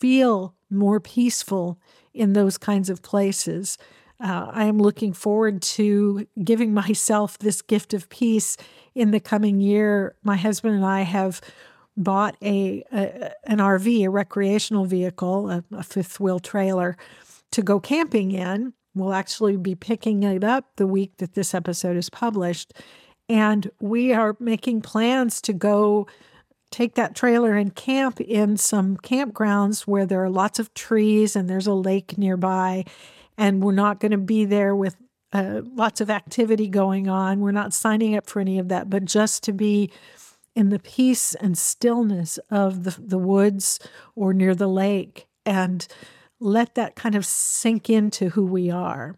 feel 0.01 0.57
more 0.69 0.99
peaceful 0.99 1.79
in 2.13 2.33
those 2.33 2.59
kinds 2.59 2.91
of 2.91 3.03
places. 3.03 3.79
Uh, 4.23 4.51
I 4.53 4.65
am 4.65 4.79
looking 4.79 5.13
forward 5.13 5.63
to 5.63 6.27
giving 6.45 6.75
myself 6.75 7.39
this 7.39 7.63
gift 7.63 7.95
of 7.95 8.09
peace 8.11 8.57
in 8.95 9.13
the 9.13 9.21
coming 9.21 9.61
year. 9.61 10.15
My 10.23 10.37
husband 10.37 10.75
and 10.75 10.85
I 10.85 11.03
have 11.03 11.41
bought 11.97 12.37
a, 12.43 12.85
a 12.93 13.33
an 13.45 13.59
RV, 13.59 14.05
a 14.05 14.11
recreational 14.11 14.85
vehicle, 14.85 15.51
a, 15.51 15.65
a 15.73 15.83
fifth 15.83 16.21
wheel 16.21 16.39
trailer 16.39 16.97
to 17.53 17.63
go 17.63 17.81
camping 17.81 18.33
in. 18.33 18.75
We'll 18.95 19.15
actually 19.15 19.57
be 19.57 19.75
picking 19.75 20.23
it 20.23 20.45
up 20.45 20.67
the 20.77 20.87
week 20.87 21.17
that 21.19 21.35
this 21.35 21.55
episode 21.55 21.97
is 21.97 22.11
published. 22.11 22.75
And 23.29 23.71
we 23.81 24.13
are 24.13 24.37
making 24.41 24.83
plans 24.83 25.41
to 25.43 25.53
go 25.53 26.07
take 26.71 26.95
that 26.95 27.15
trailer 27.15 27.55
and 27.55 27.75
camp 27.75 28.21
in 28.21 28.57
some 28.57 28.97
campgrounds 28.97 29.83
where 29.83 30.07
there 30.07 30.23
are 30.23 30.31
lots 30.31 30.59
of 30.59 30.73
trees 30.75 31.37
and 31.37 31.49
there's 31.49 31.67
a 31.67 31.75
lake 31.75 32.19
nearby 32.19 32.85
and 33.41 33.63
we're 33.63 33.73
not 33.73 34.01
going 34.01 34.13
to 34.13 34.19
be 34.19 34.45
there 34.45 34.77
with 34.77 34.97
uh, 35.33 35.63
lots 35.65 36.03
of 36.03 36.11
activity 36.11 36.69
going 36.69 37.09
on. 37.09 37.41
We're 37.41 37.53
not 37.53 37.73
signing 37.73 38.15
up 38.15 38.29
for 38.29 38.39
any 38.39 38.59
of 38.59 38.69
that, 38.69 38.91
but 38.91 39.07
just 39.07 39.43
to 39.45 39.53
be 39.55 39.91
in 40.55 40.69
the 40.69 40.79
peace 40.79 41.35
and 41.37 41.57
stillness 41.57 42.39
of 42.51 42.85
the, 42.85 42.95
the 43.01 43.17
woods 43.17 43.81
or 44.15 44.35
near 44.35 44.55
the 44.55 44.69
lake 44.69 45.27
and 45.47 45.89
let 46.39 46.75
that 46.75 46.97
kind 46.97 47.15
of 47.15 47.25
sink 47.25 47.89
into 47.89 48.29
who 48.29 48.45
we 48.45 48.71
are. 48.71 49.17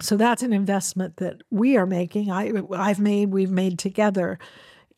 So 0.00 0.18
that's 0.18 0.42
an 0.42 0.52
investment 0.52 1.16
that 1.16 1.40
we 1.50 1.74
are 1.78 1.86
making. 1.86 2.30
I, 2.30 2.52
I've 2.72 3.00
made, 3.00 3.30
we've 3.30 3.50
made 3.50 3.78
together 3.78 4.38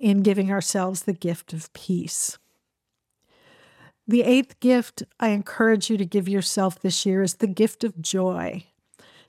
in 0.00 0.22
giving 0.22 0.50
ourselves 0.50 1.04
the 1.04 1.12
gift 1.12 1.52
of 1.52 1.72
peace. 1.72 2.36
The 4.10 4.24
eighth 4.24 4.58
gift 4.58 5.04
I 5.20 5.28
encourage 5.28 5.88
you 5.88 5.96
to 5.96 6.04
give 6.04 6.28
yourself 6.28 6.80
this 6.80 7.06
year 7.06 7.22
is 7.22 7.34
the 7.34 7.46
gift 7.46 7.84
of 7.84 8.02
joy. 8.02 8.64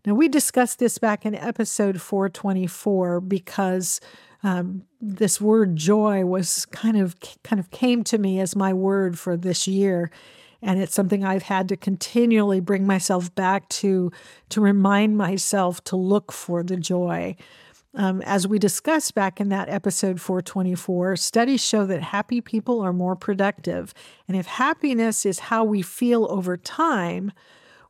Now, 0.07 0.15
we 0.15 0.27
discussed 0.27 0.79
this 0.79 0.97
back 0.97 1.23
in 1.23 1.35
episode 1.35 2.01
424 2.01 3.21
because 3.21 4.01
um, 4.41 4.85
this 4.99 5.39
word 5.39 5.75
joy 5.75 6.25
was 6.25 6.65
kind 6.65 6.97
of 6.97 7.15
kind 7.43 7.59
of 7.59 7.69
came 7.69 8.03
to 8.05 8.17
me 8.17 8.39
as 8.39 8.55
my 8.55 8.73
word 8.73 9.19
for 9.19 9.37
this 9.37 9.67
year 9.67 10.09
and 10.63 10.79
it's 10.79 10.95
something 10.95 11.23
I've 11.23 11.43
had 11.43 11.69
to 11.69 11.77
continually 11.77 12.59
bring 12.59 12.87
myself 12.87 13.33
back 13.35 13.69
to 13.69 14.11
to 14.49 14.61
remind 14.61 15.15
myself 15.15 15.83
to 15.85 15.95
look 15.95 16.31
for 16.31 16.63
the 16.63 16.77
joy. 16.77 17.35
Um, 17.93 18.21
as 18.21 18.47
we 18.47 18.57
discussed 18.57 19.15
back 19.15 19.41
in 19.41 19.49
that 19.49 19.67
episode 19.67 20.21
424, 20.21 21.17
studies 21.17 21.63
show 21.63 21.85
that 21.85 22.01
happy 22.01 22.39
people 22.39 22.79
are 22.81 22.93
more 22.93 23.17
productive. 23.17 23.93
And 24.27 24.37
if 24.37 24.45
happiness 24.45 25.25
is 25.25 25.39
how 25.39 25.65
we 25.65 25.81
feel 25.81 26.25
over 26.29 26.55
time, 26.55 27.33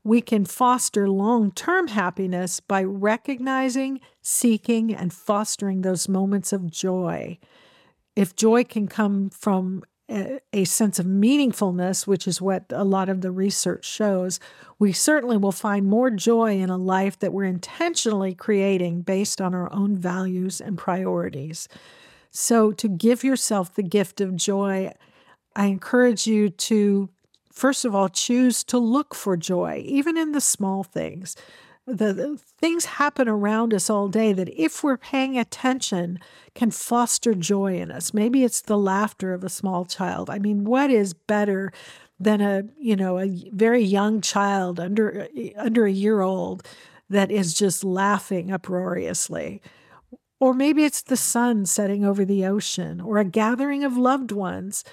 we 0.04 0.22
can 0.22 0.46
foster 0.46 1.08
long 1.08 1.52
term 1.52 1.88
happiness 1.88 2.60
by 2.60 2.84
recognizing, 2.84 4.00
seeking, 4.22 4.94
and 4.94 5.14
fostering 5.14 5.82
those 5.82 6.10
moments 6.10 6.52
of 6.52 6.72
joy. 6.72 7.38
If 8.16 8.36
joy 8.36 8.64
can 8.64 8.88
come 8.88 9.30
from 9.30 9.84
a 10.54 10.66
sense 10.66 11.00
of 11.00 11.06
meaningfulness, 11.06 12.06
which 12.06 12.28
is 12.28 12.42
what 12.42 12.66
a 12.70 12.84
lot 12.84 13.10
of 13.10 13.22
the 13.22 13.32
research 13.32 13.86
shows, 13.86 14.40
we 14.78 14.92
certainly 14.92 15.38
will 15.38 15.52
find 15.52 15.86
more 15.86 16.10
joy 16.10 16.58
in 16.58 16.70
a 16.70 16.78
life 16.78 17.18
that 17.20 17.34
we're 17.34 17.46
intentionally 17.46 18.34
creating 18.34 19.02
based 19.02 19.40
on 19.40 19.54
our 19.54 19.72
own 19.72 19.96
values 19.98 20.60
and 20.60 20.78
priorities. 20.78 21.68
So, 22.30 22.72
to 22.74 22.88
give 22.88 23.24
yourself 23.24 23.74
the 23.74 23.84
gift 23.84 24.22
of 24.22 24.36
joy, 24.36 24.92
I 25.56 25.66
encourage 25.66 26.28
you 26.28 26.50
to, 26.50 27.10
first 27.52 27.86
of 27.86 27.94
all, 27.94 28.10
choose 28.10 28.64
to 28.66 28.78
look 28.78 29.14
for 29.14 29.36
joy, 29.36 29.82
even 29.86 30.18
in 30.18 30.32
the 30.32 30.42
small 30.42 30.84
things 30.84 31.36
the, 31.88 32.14
the, 32.14 32.40
things 32.60 32.86
happen 32.86 33.28
around 33.28 33.74
us 33.74 33.90
all 33.90 34.08
day 34.08 34.34
that 34.34 34.50
if 34.50 34.84
we're 34.84 34.98
paying 34.98 35.38
attention 35.38 36.20
can 36.54 36.72
foster 36.72 37.34
joy 37.34 37.80
in 37.80 37.92
us. 37.92 38.14
Maybe 38.14 38.44
it's 38.44 38.62
the 38.62 38.78
laughter 38.78 39.34
of 39.34 39.44
a 39.44 39.50
small 39.50 39.86
child. 39.86 40.30
I 40.30 40.40
mean 40.40 40.64
what 40.64 40.92
is 40.92 41.14
better 41.14 41.72
than 42.20 42.40
a 42.40 42.64
you 42.78 42.96
know 42.96 43.18
a 43.18 43.50
very 43.52 43.82
young 43.82 44.22
child 44.22 44.80
under 44.80 45.28
under 45.58 45.86
a 45.86 45.92
year 45.92 46.22
old 46.22 46.68
that 47.10 47.32
is 47.32 47.54
just 47.54 47.84
laughing 47.84 48.52
uproariously? 48.52 49.62
Or 50.40 50.54
maybe 50.54 50.86
it's 50.86 51.02
the 51.02 51.18
sun 51.18 51.66
setting 51.66 52.06
over 52.06 52.26
the 52.26 52.46
ocean 52.46 53.02
or 53.02 53.18
a 53.18 53.26
gathering 53.26 53.84
of 53.84 53.98
loved 53.98 54.32
ones 54.32 54.84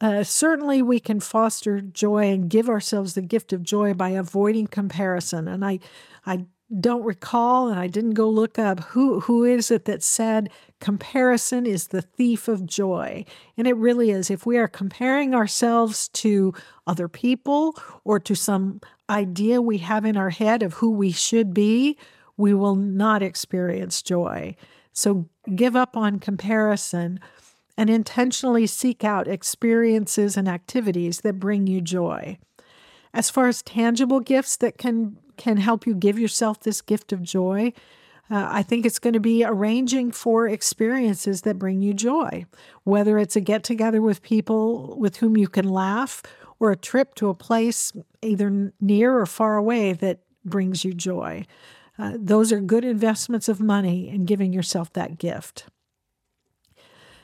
uh, 0.00 0.22
certainly 0.22 0.82
we 0.82 1.00
can 1.00 1.20
foster 1.20 1.80
joy 1.80 2.30
and 2.30 2.50
give 2.50 2.68
ourselves 2.68 3.14
the 3.14 3.22
gift 3.22 3.52
of 3.52 3.62
joy 3.62 3.94
by 3.94 4.10
avoiding 4.10 4.66
comparison 4.66 5.48
and 5.48 5.64
i 5.64 5.78
i 6.24 6.44
don't 6.80 7.04
recall 7.04 7.68
and 7.68 7.78
I 7.78 7.86
didn't 7.86 8.14
go 8.14 8.28
look 8.28 8.58
up 8.58 8.80
who 8.80 9.20
who 9.20 9.44
is 9.44 9.70
it 9.70 9.84
that 9.84 10.02
said 10.02 10.50
comparison 10.80 11.64
is 11.64 11.88
the 11.88 12.02
thief 12.02 12.48
of 12.48 12.66
joy. 12.66 13.24
And 13.56 13.66
it 13.66 13.76
really 13.76 14.10
is. 14.10 14.30
If 14.30 14.46
we 14.46 14.58
are 14.58 14.68
comparing 14.68 15.34
ourselves 15.34 16.08
to 16.08 16.52
other 16.86 17.08
people 17.08 17.76
or 18.04 18.18
to 18.20 18.34
some 18.34 18.80
idea 19.08 19.62
we 19.62 19.78
have 19.78 20.04
in 20.04 20.16
our 20.16 20.30
head 20.30 20.62
of 20.62 20.74
who 20.74 20.90
we 20.90 21.12
should 21.12 21.54
be, 21.54 21.96
we 22.36 22.52
will 22.52 22.74
not 22.74 23.22
experience 23.22 24.02
joy. 24.02 24.56
So 24.92 25.28
give 25.54 25.76
up 25.76 25.96
on 25.96 26.18
comparison 26.18 27.20
and 27.76 27.90
intentionally 27.90 28.66
seek 28.66 29.04
out 29.04 29.28
experiences 29.28 30.36
and 30.36 30.48
activities 30.48 31.20
that 31.20 31.40
bring 31.40 31.66
you 31.66 31.80
joy. 31.80 32.38
As 33.12 33.30
far 33.30 33.48
as 33.48 33.62
tangible 33.62 34.20
gifts 34.20 34.56
that 34.58 34.78
can 34.78 35.18
can 35.36 35.58
help 35.58 35.86
you 35.86 35.94
give 35.94 36.18
yourself 36.18 36.60
this 36.60 36.80
gift 36.80 37.12
of 37.12 37.22
joy. 37.22 37.72
Uh, 38.28 38.48
I 38.50 38.62
think 38.62 38.84
it's 38.84 38.98
going 38.98 39.12
to 39.12 39.20
be 39.20 39.44
arranging 39.44 40.10
for 40.10 40.48
experiences 40.48 41.42
that 41.42 41.58
bring 41.58 41.80
you 41.80 41.94
joy, 41.94 42.46
whether 42.84 43.18
it's 43.18 43.36
a 43.36 43.40
get 43.40 43.62
together 43.62 44.02
with 44.02 44.22
people 44.22 44.96
with 44.98 45.18
whom 45.18 45.36
you 45.36 45.46
can 45.46 45.68
laugh 45.68 46.22
or 46.58 46.72
a 46.72 46.76
trip 46.76 47.14
to 47.16 47.28
a 47.28 47.34
place 47.34 47.92
either 48.22 48.72
near 48.80 49.16
or 49.18 49.26
far 49.26 49.56
away 49.56 49.92
that 49.92 50.20
brings 50.44 50.84
you 50.84 50.92
joy. 50.92 51.44
Uh, 51.98 52.12
those 52.18 52.52
are 52.52 52.60
good 52.60 52.84
investments 52.84 53.48
of 53.48 53.60
money 53.60 54.08
in 54.08 54.24
giving 54.24 54.52
yourself 54.52 54.92
that 54.92 55.18
gift. 55.18 55.66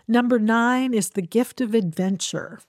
Number 0.09 0.39
nine 0.39 0.95
is 0.95 1.11
the 1.11 1.23
gift 1.23 1.61
of 1.61 1.75
adventure. 1.75 2.61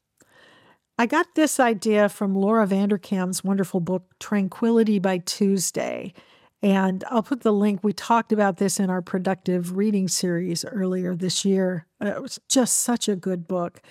I 0.97 1.05
got 1.07 1.35
this 1.35 1.59
idea 1.59 2.07
from 2.09 2.35
Laura 2.35 2.67
Vanderkam's 2.67 3.43
wonderful 3.43 3.79
book, 3.79 4.05
Tranquility 4.19 4.99
by 4.99 5.17
Tuesday. 5.17 6.13
And 6.61 7.03
I'll 7.09 7.23
put 7.23 7.41
the 7.41 7.51
link. 7.51 7.83
We 7.83 7.91
talked 7.91 8.31
about 8.31 8.57
this 8.57 8.79
in 8.79 8.89
our 8.89 9.01
productive 9.01 9.75
reading 9.75 10.07
series 10.07 10.63
earlier 10.63 11.15
this 11.15 11.43
year. 11.43 11.87
Uh, 12.01 12.13
it 12.15 12.21
was 12.21 12.39
just 12.47 12.77
such 12.79 13.09
a 13.09 13.15
good 13.15 13.47
book. 13.47 13.81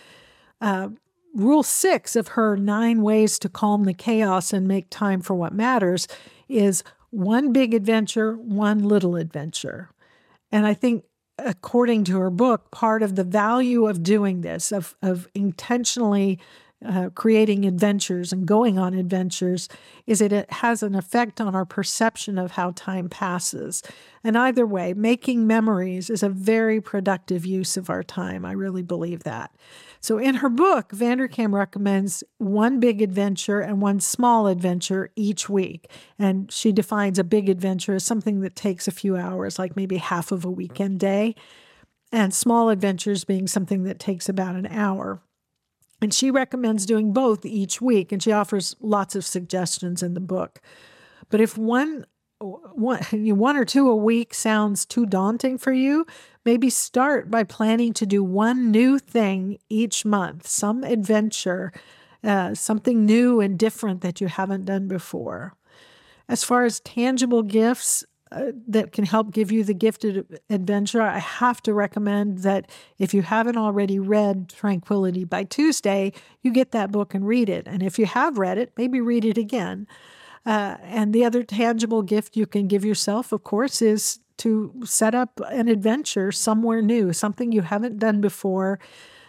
Uh, 0.61 0.91
rule 1.35 1.63
six 1.63 2.17
of 2.17 2.29
her 2.29 2.57
nine 2.57 3.03
ways 3.03 3.39
to 3.41 3.49
calm 3.49 3.85
the 3.85 3.93
chaos 3.93 4.53
and 4.53 4.67
make 4.67 4.89
time 4.89 5.21
for 5.21 5.35
what 5.35 5.53
matters 5.53 6.09
is 6.49 6.83
one 7.11 7.53
big 7.53 7.75
adventure, 7.75 8.37
one 8.37 8.79
little 8.79 9.17
adventure. 9.17 9.91
And 10.51 10.67
I 10.67 10.73
think, 10.73 11.05
according 11.38 12.05
to 12.05 12.18
her 12.18 12.31
book, 12.31 12.71
part 12.71 13.03
of 13.03 13.16
the 13.16 13.25
value 13.25 13.87
of 13.87 14.03
doing 14.03 14.42
this, 14.42 14.73
of, 14.73 14.95
of 15.03 15.29
intentionally 15.35 16.38
uh, 16.85 17.11
creating 17.14 17.64
adventures 17.64 18.33
and 18.33 18.47
going 18.47 18.79
on 18.79 18.95
adventures 18.95 19.68
is 20.07 20.18
that 20.18 20.33
it 20.33 20.51
has 20.51 20.83
an 20.83 20.95
effect 20.95 21.40
on 21.40 21.55
our 21.55 21.64
perception 21.64 22.38
of 22.38 22.53
how 22.53 22.73
time 22.75 23.09
passes. 23.09 23.83
And 24.25 24.37
either 24.37 24.66
way, 24.66 24.95
making 24.95 25.47
memories 25.47 26.11
is 26.11 26.23
a 26.23 26.29
very 26.29 26.81
productive 26.81 27.45
use 27.47 27.77
of 27.77 27.90
our 27.90 28.03
time. 28.03 28.45
I 28.45 28.53
really 28.53 28.83
believe 28.83 29.25
that. 29.25 29.55
So 30.01 30.18
in 30.18 30.37
her 30.37 30.49
book, 30.49 30.90
Vanderkam 30.90 31.53
recommends 31.53 32.25
one 32.38 32.81
big 32.81 33.01
adventure 33.01 33.61
and 33.61 33.81
one 33.81 34.01
small 34.01 34.49
adventure 34.49 35.11
each 35.14 35.49
week. 35.49 35.88
And 36.18 36.51
she 36.51 36.73
defines 36.73 37.18
a 37.18 37.25
big 37.25 37.49
adventure 37.49 37.95
as 37.95 38.05
something 38.05 38.40
that 38.40 38.57
takes 38.57 38.88
a 38.88 38.92
few 38.92 39.16
hours, 39.16 39.59
like 39.59 39.77
maybe 39.77 39.99
half 39.99 40.33
of 40.33 40.45
a 40.45 40.51
weekend 40.51 40.99
day, 40.99 41.37
and 42.11 42.35
small 42.35 42.68
adventures 42.68 43.25
being 43.25 43.47
something 43.47 43.85
that 43.85 43.99
takes 43.99 44.29
about 44.29 44.57
an 44.57 44.66
hour. 44.66 45.21
And 46.03 46.12
she 46.12 46.33
recommends 46.33 46.85
doing 46.85 47.12
both 47.12 47.47
each 47.47 47.81
week, 47.81 48.11
and 48.11 48.21
she 48.21 48.33
offers 48.33 48.75
lots 48.81 49.15
of 49.15 49.25
suggestions 49.25 50.03
in 50.03 50.15
the 50.15 50.21
book. 50.21 50.61
But 51.31 51.41
if 51.41 51.57
one, 51.57 52.07
one, 52.41 53.03
one 53.12 53.57
or 53.57 53.65
two 53.65 53.88
a 53.88 53.95
week 53.95 54.35
sounds 54.35 54.85
too 54.85 55.07
daunting 55.07 55.59
for 55.59 55.73
you, 55.73 56.05
maybe 56.45 56.69
start 56.71 57.31
by 57.31 57.45
planning 57.45 57.93
to 57.95 58.05
do 58.05 58.25
one 58.25 58.73
new 58.73 58.99
thing 58.99 59.59
each 59.69 60.05
month, 60.05 60.49
some 60.49 60.83
adventure, 60.83 61.73
uh, 62.25 62.55
something 62.55 63.07
new 63.07 63.41
and 63.41 63.57
different 63.57 64.01
that 64.01 64.21
you 64.21 64.27
haven't 64.27 64.65
done 64.65 64.88
before. 64.88 65.55
As 66.29 66.43
far 66.43 66.65
as 66.65 66.81
tangible 66.81 67.43
gifts, 67.43 68.05
uh, 68.33 68.53
that 68.68 68.92
can 68.92 69.05
help 69.05 69.31
give 69.31 69.53
you 69.53 69.62
the 69.62 69.75
gifted 69.75 70.40
adventure, 70.49 71.03
I 71.03 71.18
have 71.18 71.62
to 71.64 71.75
recommend 71.75 72.38
that 72.38 72.71
if 72.99 73.12
you 73.12 73.23
haven't 73.23 73.57
already 73.57 73.99
read 73.99 74.49
Tranquility 74.49 75.25
by 75.25 75.45
Tuesday, 75.45 76.12
you 76.40 76.53
get 76.53 76.73
that 76.73 76.90
book 76.90 77.14
and 77.14 77.27
read 77.27 77.49
it. 77.49 77.66
And 77.66 77.83
if 77.83 77.99
you 77.99 78.07
have 78.07 78.38
read 78.38 78.59
it, 78.59 78.73
maybe 78.77 79.01
read 79.01 79.25
it 79.25 79.37
again. 79.37 79.87
Uh, 80.47 80.77
and 80.83 81.12
the 81.12 81.25
other 81.25 81.42
tangible 81.42 82.03
gift 82.03 82.37
you 82.37 82.47
can 82.47 82.66
give 82.66 82.85
yourself, 82.85 83.33
of 83.33 83.45
course, 83.45 83.83
is 83.83 84.18
to 84.38 84.73
set 84.85 85.14
up 85.14 85.40
an 85.51 85.68
adventure 85.68 86.33
somewhere 86.33 86.83
new, 86.83 87.12
something 87.12 87.53
you 87.53 87.62
haven't 87.62 87.99
done 87.99 88.21
before 88.21 88.81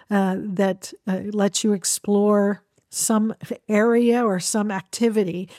uh, 0.10 0.38
that 0.40 0.94
uh, 1.08 1.22
lets 1.32 1.64
you 1.64 1.74
explore 1.74 2.64
some 2.90 3.36
area 3.68 4.24
or 4.24 4.40
some 4.40 4.72
activity 4.72 5.50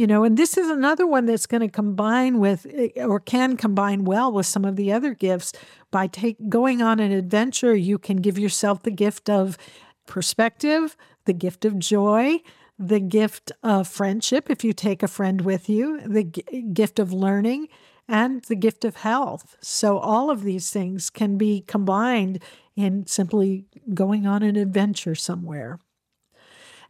you 0.00 0.06
know 0.06 0.24
and 0.24 0.38
this 0.38 0.56
is 0.56 0.70
another 0.70 1.06
one 1.06 1.26
that's 1.26 1.44
going 1.44 1.60
to 1.60 1.68
combine 1.68 2.38
with 2.38 2.66
eh, 2.72 3.04
or 3.04 3.20
can 3.20 3.54
combine 3.54 4.06
well 4.06 4.32
with 4.32 4.46
some 4.46 4.64
of 4.64 4.76
the 4.76 4.90
other 4.90 5.12
gifts. 5.12 5.52
By 5.90 6.06
take 6.06 6.48
going 6.48 6.80
on 6.80 7.00
an 7.00 7.12
adventure 7.12 7.74
you 7.74 7.98
can 7.98 8.16
give 8.16 8.38
yourself 8.38 8.82
the 8.82 8.90
gift 8.90 9.28
of 9.28 9.58
perspective 10.06 10.96
the 11.26 11.34
gift 11.34 11.66
of 11.66 11.78
joy 11.78 12.38
the 12.78 12.98
gift 12.98 13.52
of 13.62 13.86
friendship 13.86 14.48
if 14.48 14.64
you 14.64 14.72
take 14.72 15.02
a 15.02 15.08
friend 15.08 15.42
with 15.42 15.68
you 15.68 16.00
the 16.00 16.24
g- 16.24 16.62
gift 16.72 16.98
of 16.98 17.12
learning 17.12 17.68
and 18.08 18.42
the 18.44 18.56
gift 18.56 18.84
of 18.86 18.96
health. 18.96 19.54
So 19.60 19.98
all 19.98 20.30
of 20.30 20.42
these 20.42 20.70
things 20.70 21.10
can 21.10 21.36
be 21.36 21.60
combined 21.60 22.42
in 22.74 23.06
simply 23.06 23.66
going 23.92 24.26
on 24.26 24.42
an 24.42 24.56
adventure 24.56 25.14
somewhere. 25.14 25.78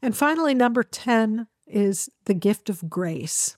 And 0.00 0.16
finally 0.16 0.54
number 0.54 0.82
10 0.82 1.48
is 1.70 2.10
the 2.24 2.34
gift 2.34 2.68
of 2.68 2.88
grace. 2.88 3.56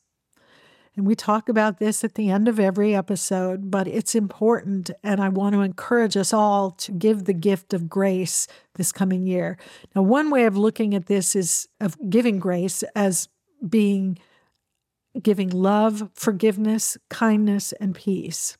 And 0.94 1.06
we 1.06 1.14
talk 1.14 1.48
about 1.48 1.78
this 1.78 2.04
at 2.04 2.16
the 2.16 2.28
end 2.28 2.48
of 2.48 2.60
every 2.60 2.94
episode, 2.94 3.70
but 3.70 3.88
it's 3.88 4.14
important. 4.14 4.90
And 5.02 5.22
I 5.22 5.30
want 5.30 5.54
to 5.54 5.62
encourage 5.62 6.18
us 6.18 6.34
all 6.34 6.70
to 6.72 6.92
give 6.92 7.24
the 7.24 7.32
gift 7.32 7.72
of 7.72 7.88
grace 7.88 8.46
this 8.74 8.92
coming 8.92 9.26
year. 9.26 9.56
Now, 9.94 10.02
one 10.02 10.28
way 10.28 10.44
of 10.44 10.56
looking 10.56 10.94
at 10.94 11.06
this 11.06 11.34
is 11.34 11.66
of 11.80 11.96
giving 12.10 12.38
grace 12.38 12.82
as 12.94 13.28
being 13.66 14.18
giving 15.20 15.50
love, 15.50 16.08
forgiveness, 16.14 16.96
kindness, 17.10 17.72
and 17.72 17.94
peace. 17.94 18.56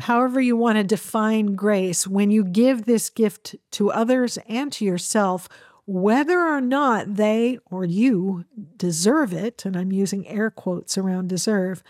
However, 0.00 0.40
you 0.40 0.56
want 0.56 0.78
to 0.78 0.84
define 0.84 1.54
grace, 1.54 2.06
when 2.06 2.30
you 2.30 2.44
give 2.44 2.84
this 2.84 3.10
gift 3.10 3.56
to 3.72 3.90
others 3.90 4.38
and 4.48 4.72
to 4.72 4.84
yourself, 4.84 5.48
whether 5.90 6.38
or 6.38 6.60
not 6.60 7.16
they 7.16 7.58
or 7.68 7.84
you 7.84 8.44
deserve 8.76 9.32
it, 9.32 9.64
and 9.64 9.76
I'm 9.76 9.90
using 9.90 10.28
air 10.28 10.48
quotes 10.48 10.96
around 10.96 11.28
deserve, 11.28 11.82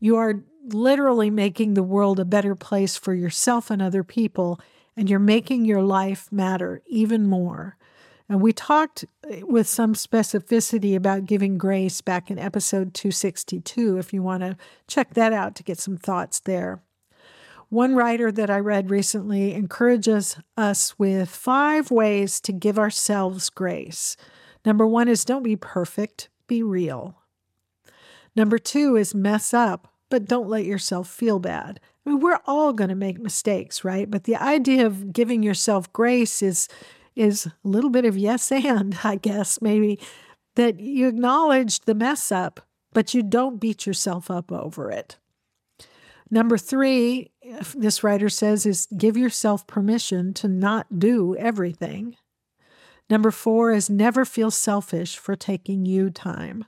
you 0.00 0.16
are 0.16 0.42
literally 0.64 1.30
making 1.30 1.74
the 1.74 1.84
world 1.84 2.18
a 2.18 2.24
better 2.24 2.56
place 2.56 2.96
for 2.96 3.14
yourself 3.14 3.70
and 3.70 3.80
other 3.80 4.02
people, 4.02 4.60
and 4.96 5.08
you're 5.08 5.20
making 5.20 5.64
your 5.64 5.82
life 5.82 6.32
matter 6.32 6.82
even 6.86 7.28
more. 7.28 7.76
And 8.28 8.42
we 8.42 8.52
talked 8.52 9.04
eh, 9.30 9.42
with 9.44 9.68
some 9.68 9.94
specificity 9.94 10.96
about 10.96 11.24
giving 11.24 11.58
grace 11.58 12.00
back 12.00 12.32
in 12.32 12.40
episode 12.40 12.92
262, 12.92 13.98
if 13.98 14.12
you 14.12 14.20
want 14.20 14.42
to 14.42 14.56
check 14.88 15.14
that 15.14 15.32
out 15.32 15.54
to 15.54 15.62
get 15.62 15.78
some 15.78 15.96
thoughts 15.96 16.40
there. 16.40 16.82
One 17.70 17.94
writer 17.94 18.32
that 18.32 18.48
I 18.48 18.60
read 18.60 18.88
recently 18.88 19.52
encourages 19.52 20.38
us 20.56 20.98
with 20.98 21.28
five 21.28 21.90
ways 21.90 22.40
to 22.42 22.52
give 22.52 22.78
ourselves 22.78 23.50
grace. 23.50 24.16
Number 24.64 24.86
one 24.86 25.06
is 25.06 25.24
don't 25.24 25.42
be 25.42 25.56
perfect, 25.56 26.30
be 26.46 26.62
real. 26.62 27.22
Number 28.34 28.58
two 28.58 28.96
is 28.96 29.14
mess 29.14 29.52
up, 29.52 29.92
but 30.08 30.24
don't 30.24 30.48
let 30.48 30.64
yourself 30.64 31.10
feel 31.10 31.38
bad. 31.38 31.78
I 32.06 32.10
mean, 32.10 32.20
we're 32.20 32.40
all 32.46 32.72
going 32.72 32.88
to 32.88 32.94
make 32.94 33.20
mistakes, 33.20 33.84
right? 33.84 34.10
But 34.10 34.24
the 34.24 34.36
idea 34.36 34.86
of 34.86 35.12
giving 35.12 35.42
yourself 35.42 35.92
grace 35.92 36.42
is 36.42 36.68
is 37.14 37.46
a 37.46 37.52
little 37.64 37.90
bit 37.90 38.04
of 38.04 38.16
yes 38.16 38.50
and, 38.52 38.98
I 39.04 39.16
guess, 39.16 39.60
maybe 39.60 39.98
that 40.54 40.80
you 40.80 41.08
acknowledge 41.08 41.80
the 41.80 41.94
mess 41.94 42.32
up, 42.32 42.60
but 42.94 43.12
you 43.12 43.22
don't 43.22 43.60
beat 43.60 43.86
yourself 43.86 44.30
up 44.30 44.50
over 44.50 44.90
it. 44.90 45.18
Number 46.30 46.58
three, 46.58 47.30
this 47.74 48.04
writer 48.04 48.28
says, 48.28 48.66
is 48.66 48.86
give 48.96 49.16
yourself 49.16 49.66
permission 49.66 50.34
to 50.34 50.48
not 50.48 50.98
do 50.98 51.34
everything. 51.36 52.16
Number 53.08 53.30
four 53.30 53.72
is 53.72 53.88
never 53.88 54.24
feel 54.24 54.50
selfish 54.50 55.16
for 55.16 55.34
taking 55.34 55.86
you 55.86 56.10
time. 56.10 56.66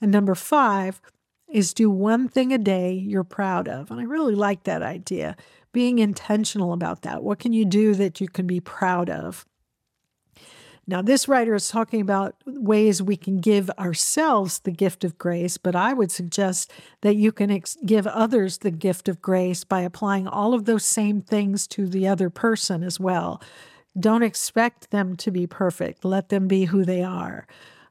And 0.00 0.10
number 0.10 0.34
five 0.34 1.00
is 1.48 1.74
do 1.74 1.90
one 1.90 2.28
thing 2.28 2.52
a 2.52 2.58
day 2.58 2.92
you're 2.92 3.24
proud 3.24 3.68
of. 3.68 3.90
And 3.90 4.00
I 4.00 4.04
really 4.04 4.34
like 4.34 4.64
that 4.64 4.82
idea, 4.82 5.36
being 5.72 5.98
intentional 5.98 6.72
about 6.72 7.02
that. 7.02 7.22
What 7.22 7.38
can 7.38 7.52
you 7.52 7.64
do 7.64 7.94
that 7.94 8.20
you 8.20 8.28
can 8.28 8.46
be 8.46 8.60
proud 8.60 9.10
of? 9.10 9.44
Now, 10.88 11.02
this 11.02 11.28
writer 11.28 11.54
is 11.54 11.68
talking 11.68 12.00
about 12.00 12.34
ways 12.46 13.02
we 13.02 13.18
can 13.18 13.40
give 13.40 13.68
ourselves 13.78 14.60
the 14.60 14.70
gift 14.70 15.04
of 15.04 15.18
grace, 15.18 15.58
but 15.58 15.76
I 15.76 15.92
would 15.92 16.10
suggest 16.10 16.72
that 17.02 17.14
you 17.14 17.30
can 17.30 17.50
ex- 17.50 17.76
give 17.84 18.06
others 18.06 18.58
the 18.58 18.70
gift 18.70 19.06
of 19.06 19.20
grace 19.20 19.64
by 19.64 19.82
applying 19.82 20.26
all 20.26 20.54
of 20.54 20.64
those 20.64 20.86
same 20.86 21.20
things 21.20 21.66
to 21.68 21.86
the 21.86 22.08
other 22.08 22.30
person 22.30 22.82
as 22.82 22.98
well. 22.98 23.42
Don't 24.00 24.22
expect 24.22 24.90
them 24.90 25.14
to 25.16 25.30
be 25.30 25.46
perfect, 25.46 26.06
let 26.06 26.30
them 26.30 26.48
be 26.48 26.64
who 26.64 26.86
they 26.86 27.02
are. 27.02 27.46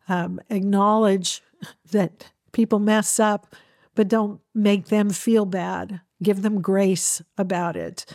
Um, 0.09 0.41
acknowledge 0.49 1.43
that 1.91 2.31
people 2.51 2.79
mess 2.79 3.19
up, 3.19 3.55
but 3.93 4.07
don't 4.07 4.41
make 4.55 4.87
them 4.87 5.11
feel 5.11 5.45
bad. 5.45 6.01
Give 6.23 6.41
them 6.41 6.61
grace 6.61 7.21
about 7.37 7.75
it 7.75 8.07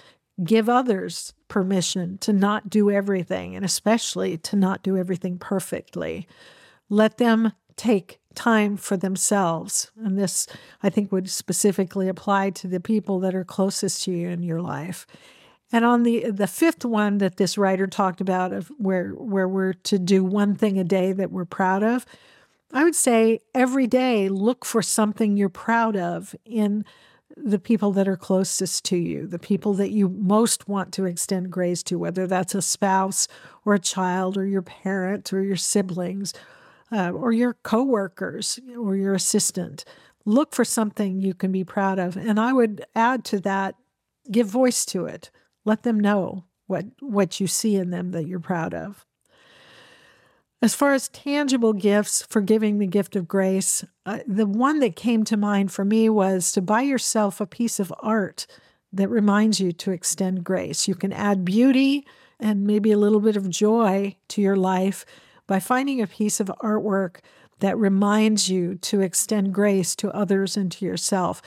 give 0.43 0.69
others 0.69 1.35
permission 1.53 2.17
to 2.17 2.33
not 2.33 2.71
do 2.71 2.91
everything, 2.91 3.55
and 3.55 3.63
especially 3.63 4.39
to 4.39 4.57
not 4.57 4.83
do 4.83 4.97
everything 4.97 5.37
perfectly. 5.37 6.27
Let 6.89 7.19
them 7.19 7.53
take 7.77 8.21
time 8.35 8.79
for 8.79 8.97
themselves. 8.97 9.91
And 10.03 10.19
this, 10.19 10.47
I 10.83 10.89
think, 10.89 11.13
would 11.13 11.29
specifically 11.29 12.09
apply 12.09 12.51
to 12.51 12.69
the 12.69 12.81
people 12.81 13.21
that 13.21 13.35
are 13.35 13.45
closest 13.45 14.05
to 14.05 14.13
you 14.13 14.31
in 14.31 14.43
your 14.43 14.63
life. 14.63 15.07
And 15.71 15.85
on 15.85 16.05
the 16.05 16.31
the 16.31 16.47
fifth 16.47 16.87
one 16.87 17.19
that 17.19 17.37
this 17.37 17.59
writer 17.59 17.87
talked 17.87 18.23
about 18.23 18.55
of 18.55 18.69
where 18.79 19.11
where 19.11 19.49
we're 19.49 19.75
to 19.75 19.99
do 19.99 20.25
one 20.25 20.55
thing 20.55 20.79
a 20.79 20.85
day 20.85 21.13
that 21.13 21.31
we're 21.31 21.45
proud 21.45 21.83
of, 21.83 22.07
I 22.73 22.83
would 22.83 22.95
say 22.95 23.41
every 23.55 23.87
day 23.87 24.31
look 24.31 24.65
for 24.65 24.81
something 24.81 25.37
you're 25.37 25.51
proud 25.51 25.97
of 25.97 26.35
in 26.47 26.87
the 27.37 27.59
people 27.59 27.93
that 27.93 28.09
are 28.09 28.17
closest 28.17 28.85
to 28.87 28.97
you, 28.97 29.27
the 29.27 29.39
people 29.39 29.75
that 29.75 29.91
you 29.91 30.09
most 30.09 30.69
want 30.69 30.93
to 30.95 31.05
extend 31.05 31.51
grace 31.51 31.83
to, 31.85 31.99
whether 31.99 32.27
that's 32.27 32.55
a 32.55 32.63
spouse 32.63 33.29
or 33.65 33.75
a 33.75 33.79
child 33.79 34.37
or 34.37 34.47
your 34.47 34.63
parent 34.63 35.33
or 35.33 35.43
your 35.43 35.57
siblings 35.57 36.33
uh, 36.91 37.11
or 37.11 37.33
your 37.33 37.55
coworkers 37.63 38.59
or 38.79 38.97
your 38.97 39.15
assistant. 39.15 39.85
Look 40.25 40.55
for 40.55 40.65
something 40.65 41.21
you 41.21 41.35
can 41.35 41.51
be 41.51 41.65
proud 41.65 41.99
of. 41.99 42.17
And 42.17 42.39
I 42.39 42.53
would 42.53 42.85
add 42.95 43.25
to 43.27 43.41
that, 43.41 43.75
give 44.31 44.47
voice 44.47 44.85
to 44.87 45.07
it. 45.07 45.31
Let 45.65 45.83
them 45.83 45.99
know 45.99 46.45
what, 46.67 46.87
what 47.01 47.41
you 47.41 47.47
see 47.47 47.77
in 47.77 47.91
them 47.91 48.13
that 48.13 48.27
you're 48.27 48.41
proud 48.41 48.75
of. 48.75 49.05
As 50.63 50.77
far 50.77 50.93
as 50.93 51.09
tangible 51.09 51.73
gifts 51.73 52.23
for 52.23 52.41
giving 52.41 52.79
the 52.79 52.87
gift 52.87 53.17
of 53.17 53.27
grace, 53.27 53.85
uh, 54.07 54.21
the 54.29 54.47
one 54.47 54.79
that 54.79 54.95
came 54.95 55.25
to 55.25 55.37
mind 55.37 55.73
for 55.73 55.85
me 55.85 56.09
was 56.09 56.53
to 56.53 56.63
buy 56.63 56.83
yourself 56.83 57.41
a 57.41 57.47
piece 57.47 57.81
of 57.81 57.93
art 57.99 58.47
that 58.93 59.11
reminds 59.11 59.59
you 59.59 59.73
to 59.73 59.91
extend 59.91 60.45
grace. 60.45 60.87
You 60.87 60.95
can 60.95 61.13
add 61.13 61.45
beauty 61.45 62.07
and 62.39 62.65
maybe 62.65 62.93
a 62.93 62.99
little 62.99 63.19
bit 63.19 63.37
of 63.37 63.51
joy 63.51 64.15
to 64.29 64.41
your 64.41 64.55
life 64.55 65.05
by 65.49 65.59
finding 65.59 66.01
a 66.01 66.07
piece 66.07 66.39
of 66.39 66.47
artwork 66.63 67.17
that 67.59 67.77
reminds 67.77 68.49
you 68.49 68.77
to 68.77 69.01
extend 69.01 69.53
grace 69.53 69.97
to 69.97 70.15
others 70.15 70.57
and 70.57 70.71
to 70.73 70.85
yourself. 70.85 71.43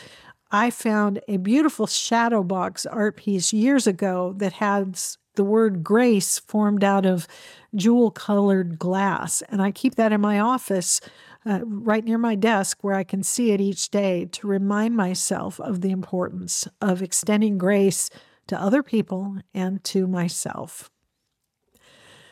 I 0.51 0.69
found 0.69 1.21
a 1.29 1.37
beautiful 1.37 1.87
shadow 1.87 2.43
box 2.43 2.85
art 2.85 3.15
piece 3.15 3.53
years 3.53 3.87
ago 3.87 4.33
that 4.37 4.53
has 4.53 5.17
the 5.35 5.43
word 5.43 5.83
grace 5.83 6.39
formed 6.39 6.83
out 6.83 7.05
of 7.05 7.27
jewel 7.75 8.11
colored 8.11 8.79
glass. 8.79 9.41
And 9.49 9.61
I 9.61 9.71
keep 9.71 9.95
that 9.95 10.11
in 10.11 10.21
my 10.21 10.39
office 10.39 11.01
uh, 11.45 11.59
right 11.63 12.03
near 12.03 12.17
my 12.17 12.35
desk 12.35 12.83
where 12.83 12.95
I 12.95 13.03
can 13.03 13.21
see 13.23 13.51
it 13.51 13.61
each 13.61 13.89
day 13.89 14.25
to 14.31 14.47
remind 14.47 14.95
myself 14.95 15.59
of 15.59 15.81
the 15.81 15.91
importance 15.91 16.67
of 16.81 17.01
extending 17.01 17.57
grace 17.57 18.09
to 18.47 18.59
other 18.59 18.81
people 18.81 19.37
and 19.53 19.83
to 19.85 20.07
myself. 20.07 20.89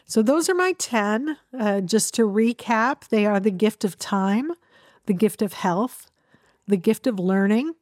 So, 0.06 0.22
those 0.22 0.50
are 0.50 0.56
my 0.56 0.74
10. 0.74 1.38
Uh, 1.58 1.82
just 1.82 2.14
to 2.16 2.24
recap, 2.24 3.08
they 3.08 3.26
are 3.26 3.40
the 3.40 3.52
gift 3.52 3.84
of 3.84 3.98
time, 3.98 4.52
the 5.06 5.14
gift 5.14 5.42
of 5.42 5.54
health, 5.54 6.12
the 6.68 6.78
gift 6.78 7.08
of 7.08 7.20
learning, 7.20 7.74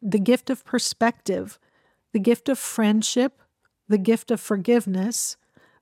the 0.00 0.18
gift 0.18 0.50
of 0.50 0.64
perspective, 0.64 1.58
the 2.12 2.18
gift 2.18 2.48
of 2.48 2.58
friendship, 2.58 3.42
the 3.88 3.98
gift 3.98 4.30
of 4.30 4.40
forgiveness, 4.40 5.36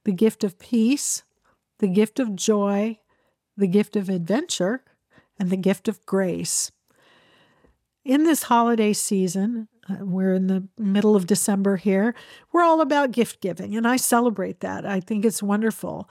the 0.05 0.13
gift 0.13 0.45
of 0.45 0.59
peace, 0.59 1.25
the 1.79 1.89
gift 1.89 2.21
of 2.21 2.37
joy, 2.37 2.99
the 3.57 3.67
gift 3.67 3.97
of 3.97 4.09
adventure, 4.09 4.85
and 5.39 5.51
the 5.51 5.57
gift 5.57 5.89
of 5.89 6.05
grace. 6.07 6.71
In 8.05 8.25
this 8.25 8.45
holiday 8.45 8.93
season, 8.93 9.69
uh, 9.89 9.97
we're 10.05 10.35
in 10.35 10.47
the 10.47 10.69
middle 10.79 11.17
of 11.17 11.27
December 11.27 11.77
here, 11.77 12.15
we're 12.53 12.63
all 12.63 12.81
about 12.81 13.11
gift 13.11 13.41
giving, 13.41 13.77
and 13.77 13.87
I 13.87 13.97
celebrate 13.97 14.61
that. 14.61 14.87
I 14.87 15.01
think 15.01 15.25
it's 15.25 15.43
wonderful. 15.43 16.09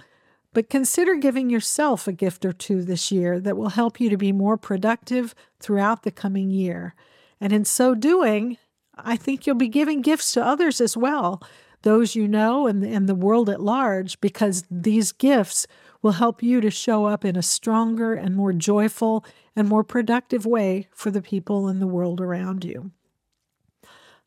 But 0.53 0.69
consider 0.69 1.15
giving 1.15 1.49
yourself 1.49 2.07
a 2.07 2.13
gift 2.13 2.45
or 2.45 2.53
two 2.53 2.81
this 2.81 3.11
year 3.11 3.39
that 3.41 3.57
will 3.57 3.69
help 3.69 3.99
you 3.99 4.09
to 4.09 4.17
be 4.17 4.31
more 4.31 4.57
productive 4.57 5.35
throughout 5.59 6.03
the 6.03 6.11
coming 6.11 6.49
year. 6.49 6.95
And 7.41 7.51
in 7.51 7.65
so 7.65 7.93
doing, 7.93 8.57
I 8.95 9.17
think 9.17 9.45
you'll 9.45 9.57
be 9.57 9.67
giving 9.67 10.01
gifts 10.01 10.31
to 10.33 10.45
others 10.45 10.79
as 10.79 10.95
well 10.95 11.41
those 11.85 12.15
you 12.15 12.27
know 12.27 12.65
and, 12.65 12.83
and 12.83 13.07
the 13.07 13.15
world 13.15 13.47
at 13.47 13.61
large 13.61 14.19
because 14.19 14.65
these 14.69 15.11
gifts 15.11 15.67
will 16.01 16.13
help 16.13 16.41
you 16.43 16.59
to 16.59 16.71
show 16.71 17.05
up 17.05 17.23
in 17.23 17.35
a 17.35 17.43
stronger 17.43 18.15
and 18.15 18.35
more 18.35 18.51
joyful 18.51 19.23
and 19.55 19.69
more 19.69 19.83
productive 19.83 20.45
way 20.45 20.87
for 20.91 21.11
the 21.11 21.21
people 21.21 21.69
in 21.69 21.79
the 21.79 21.87
world 21.87 22.19
around 22.19 22.65
you. 22.65 22.91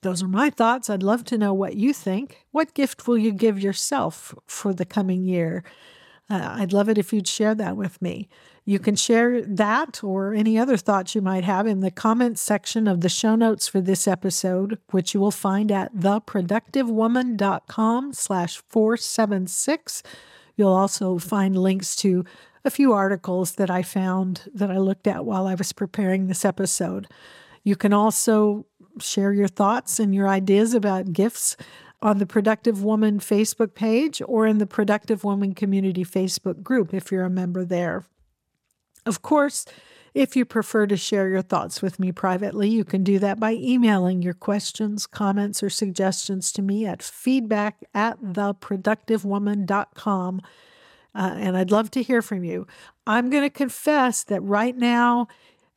Those 0.03 0.23
are 0.23 0.29
my 0.29 0.51
thoughts. 0.51 0.89
I'd 0.89 1.03
love 1.03 1.25
to 1.25 1.39
know 1.39 1.53
what 1.53 1.75
you 1.75 1.93
think. 1.93 2.47
What 2.53 2.75
gift 2.75 3.09
will 3.09 3.19
you 3.19 3.33
give 3.33 3.61
yourself 3.61 4.35
for 4.47 4.73
the 4.73 4.85
coming 4.85 5.25
year? 5.25 5.65
Uh, 6.31 6.57
I'd 6.59 6.75
love 6.75 6.89
it 6.89 6.99
if 6.99 7.13
you'd 7.13 7.27
share 7.27 7.55
that 7.55 7.77
with 7.77 8.01
me. 8.03 8.29
You 8.65 8.79
can 8.79 8.95
share 8.97 9.43
that 9.43 10.05
or 10.05 10.35
any 10.35 10.59
other 10.59 10.77
thoughts 10.77 11.15
you 11.15 11.23
might 11.23 11.45
have 11.45 11.67
in 11.67 11.81
the 11.81 11.91
comments 11.91 12.43
section 12.43 12.87
of 12.87 13.01
the 13.01 13.09
show 13.09 13.35
notes 13.35 13.67
for 13.67 13.81
this 13.81 14.07
episode, 14.07 14.79
which 14.91 15.15
you 15.15 15.21
will 15.21 15.31
find 15.31 15.73
at 15.73 15.95
theproductivewoman.com 15.95 18.13
slash 18.13 18.63
476. 18.69 20.03
You'll 20.57 20.69
also 20.69 21.17
find 21.17 21.57
links 21.57 21.97
to 21.97 22.27
a 22.63 22.71
few 22.71 22.93
articles 22.93 23.53
that 23.53 23.71
I 23.71 23.83
found 23.83 24.51
that 24.53 24.71
I 24.71 24.77
looked 24.77 25.07
at 25.07 25.25
while 25.25 25.47
I 25.47 25.55
was 25.55 25.73
preparing 25.73 26.27
this 26.27 26.45
episode. 26.45 27.09
You 27.65 27.75
can 27.75 27.95
also 27.95 28.67
share 29.01 29.33
your 29.33 29.49
thoughts 29.49 29.99
and 29.99 30.15
your 30.15 30.29
ideas 30.29 30.75
about 30.75 31.15
gifts 31.15 31.57
on 32.01 32.19
the 32.19 32.27
Productive 32.27 32.83
Woman 32.83 33.19
Facebook 33.19 33.75
page 33.75 34.23
or 34.27 34.47
in 34.47 34.59
the 34.59 34.67
Productive 34.67 35.25
Woman 35.25 35.55
Community 35.55 36.05
Facebook 36.05 36.63
group 36.63 36.95
if 36.95 37.11
you're 37.11 37.25
a 37.25 37.31
member 37.31 37.65
there. 37.65 38.05
Of 39.05 39.23
course, 39.23 39.65
if 40.15 40.37
you 40.37 40.45
prefer 40.45 40.87
to 40.87 40.97
share 40.97 41.29
your 41.29 41.43
thoughts 41.43 41.83
with 41.83 41.99
me 41.99 42.13
privately, 42.13 42.69
you 42.69 42.85
can 42.85 43.03
do 43.05 43.19
that 43.19 43.39
by 43.39 43.53
emailing 43.53 44.23
your 44.23 44.33
questions, 44.35 45.07
comments, 45.07 45.63
or 45.63 45.71
suggestions 45.71 46.51
to 46.53 46.63
me 46.63 46.87
at 46.87 47.03
feedback 47.03 47.85
at 47.95 48.19
theproductivewoman.com. 48.21 50.41
Uh, 51.15 51.35
and 51.37 51.57
I'd 51.57 51.71
love 51.71 51.91
to 51.93 52.03
hear 52.03 52.21
from 52.23 52.43
you. 52.45 52.67
I'm 53.07 53.31
going 53.31 53.45
to 53.45 53.51
confess 53.51 54.25
that 54.25 54.43
right 54.43 54.77
now, 54.77 55.29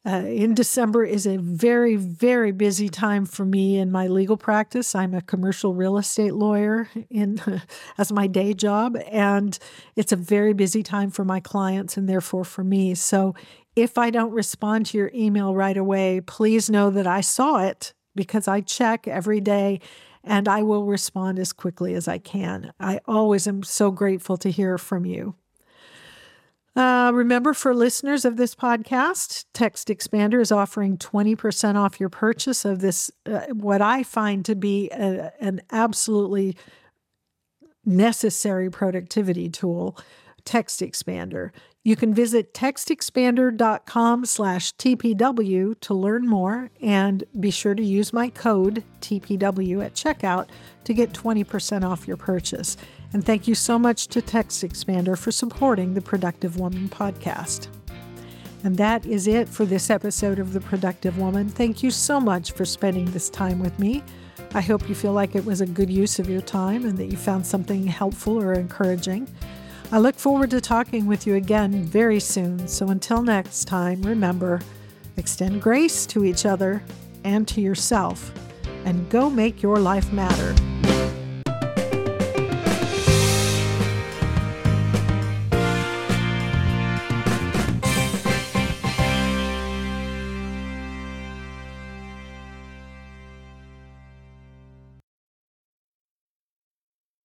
uh, 0.04 0.24
in 0.26 0.56
December 0.56 1.04
is 1.04 1.28
a 1.28 1.38
very, 1.38 1.96
very 1.96 2.52
busy 2.52 2.90
time 2.90 3.26
for 3.26 3.46
me 3.46 3.78
in 3.78 3.92
my 3.92 4.08
legal 4.08 4.36
practice. 4.36 4.96
I'm 4.96 5.14
a 5.14 5.22
commercial 5.22 5.76
real 5.76 5.98
estate 5.98 6.34
lawyer 6.34 6.90
in 7.10 7.40
as 7.98 8.12
my 8.12 8.26
day 8.26 8.54
job, 8.54 8.98
and 9.12 9.58
it's 9.96 10.12
a 10.12 10.16
very 10.16 10.54
busy 10.54 10.82
time 10.82 11.12
for 11.12 11.24
my 11.24 11.40
clients 11.40 11.98
and 11.98 12.10
therefore 12.10 12.46
for 12.46 12.64
me. 12.64 12.96
So, 12.96 13.36
if 13.76 13.98
I 13.98 14.10
don't 14.10 14.32
respond 14.32 14.88
to 14.88 14.98
your 14.98 15.12
email 15.14 15.56
right 15.56 15.78
away, 15.78 16.20
please 16.20 16.70
know 16.70 16.90
that 16.90 17.08
I 17.08 17.22
saw 17.22 17.64
it 17.64 17.94
because 18.16 18.48
I 18.48 18.60
check 18.60 19.08
every 19.08 19.40
day 19.40 19.80
and 20.24 20.48
I 20.48 20.64
will 20.64 20.86
respond 20.86 21.40
as 21.40 21.54
quickly 21.54 21.94
as 21.94 22.08
I 22.08 22.18
can. 22.18 22.74
I 22.80 23.00
always 23.06 23.48
am 23.48 23.64
so 23.64 23.92
grateful 23.92 24.36
to 24.38 24.52
hear 24.52 24.78
from 24.78 25.06
you. 25.06 25.36
Uh, 26.76 27.12
remember, 27.14 27.54
for 27.54 27.76
listeners 27.76 28.24
of 28.24 28.38
this 28.38 28.56
podcast, 28.56 29.46
TextExpander 29.54 30.40
is 30.40 30.52
offering 30.52 30.98
20% 30.98 31.76
off 31.76 32.00
your 32.00 32.10
purchase 32.10 32.64
of 32.64 32.80
this, 32.80 33.12
uh, 33.26 33.42
what 33.52 33.82
I 33.82 34.04
find 34.04 34.46
to 34.46 34.56
be 34.56 34.90
a, 34.92 35.34
an 35.42 35.62
absolutely 35.72 36.56
necessary 37.84 38.70
productivity 38.70 39.50
tool, 39.50 39.98
TextExpander. 40.46 41.52
You 41.84 41.96
can 41.96 42.14
visit 42.14 42.54
textexpander.com 42.54 44.26
slash 44.26 44.74
TPW 44.76 45.80
to 45.80 45.94
learn 45.94 46.28
more 46.28 46.70
and 46.80 47.24
be 47.40 47.52
sure 47.52 47.74
to 47.74 47.84
use 47.84 48.14
my 48.14 48.30
code 48.30 48.84
TPW 49.02 49.84
at 49.84 49.96
checkout 49.96 50.48
to 50.84 50.94
get 50.94 51.12
20% 51.12 51.84
off 51.84 52.08
your 52.08 52.18
purchase. 52.18 52.78
And 53.14 53.26
thank 53.26 53.48
you 53.48 53.56
so 53.56 53.78
much 53.78 54.08
to 54.08 54.22
TextExpander 54.22 55.18
for 55.18 55.32
supporting 55.32 55.94
the 55.94 56.02
Productive 56.02 56.58
Woman 56.58 56.90
podcast. 56.90 57.68
And 58.64 58.78
that 58.78 59.06
is 59.06 59.28
it 59.28 59.50
for 59.50 59.66
this 59.66 59.90
episode 59.90 60.40
of 60.40 60.54
The 60.54 60.62
Productive 60.62 61.18
Woman. 61.18 61.50
Thank 61.50 61.84
you 61.84 61.92
so 61.92 62.20
much 62.20 62.52
for 62.52 62.64
spending 62.64 63.06
this 63.12 63.30
time 63.30 63.60
with 63.60 63.78
me. 63.80 64.04
I 64.54 64.62
hope 64.62 64.88
you 64.88 64.96
feel 64.96 65.14
like 65.14 65.36
it 65.36 65.46
was 65.46 65.62
a 65.62 65.66
good 65.66 65.90
use 65.90 66.20
of 66.20 66.30
your 66.30 66.42
time 66.42 66.86
and 66.86 66.98
that 66.98 67.08
you 67.08 67.18
found 67.18 67.46
something 67.46 67.88
helpful 67.88 68.42
or 68.42 68.54
encouraging. 68.54 69.28
I 69.92 70.00
look 70.00 70.16
forward 70.16 70.52
to 70.52 70.62
talking 70.62 71.06
with 71.06 71.28
you 71.28 71.36
again 71.36 71.84
very 71.84 72.20
soon. 72.20 72.68
So 72.68 72.90
until 72.90 73.22
next 73.22 73.66
time, 73.66 74.02
remember 74.04 74.62
extend 75.18 75.62
grace 75.62 76.06
to 76.08 76.24
each 76.24 76.46
other 76.46 76.82
and 77.24 77.48
to 77.48 77.62
yourself, 77.62 78.32
and 78.86 79.10
go 79.10 79.30
make 79.30 79.62
your 79.62 79.78
life 79.78 80.12
matter. 80.12 80.81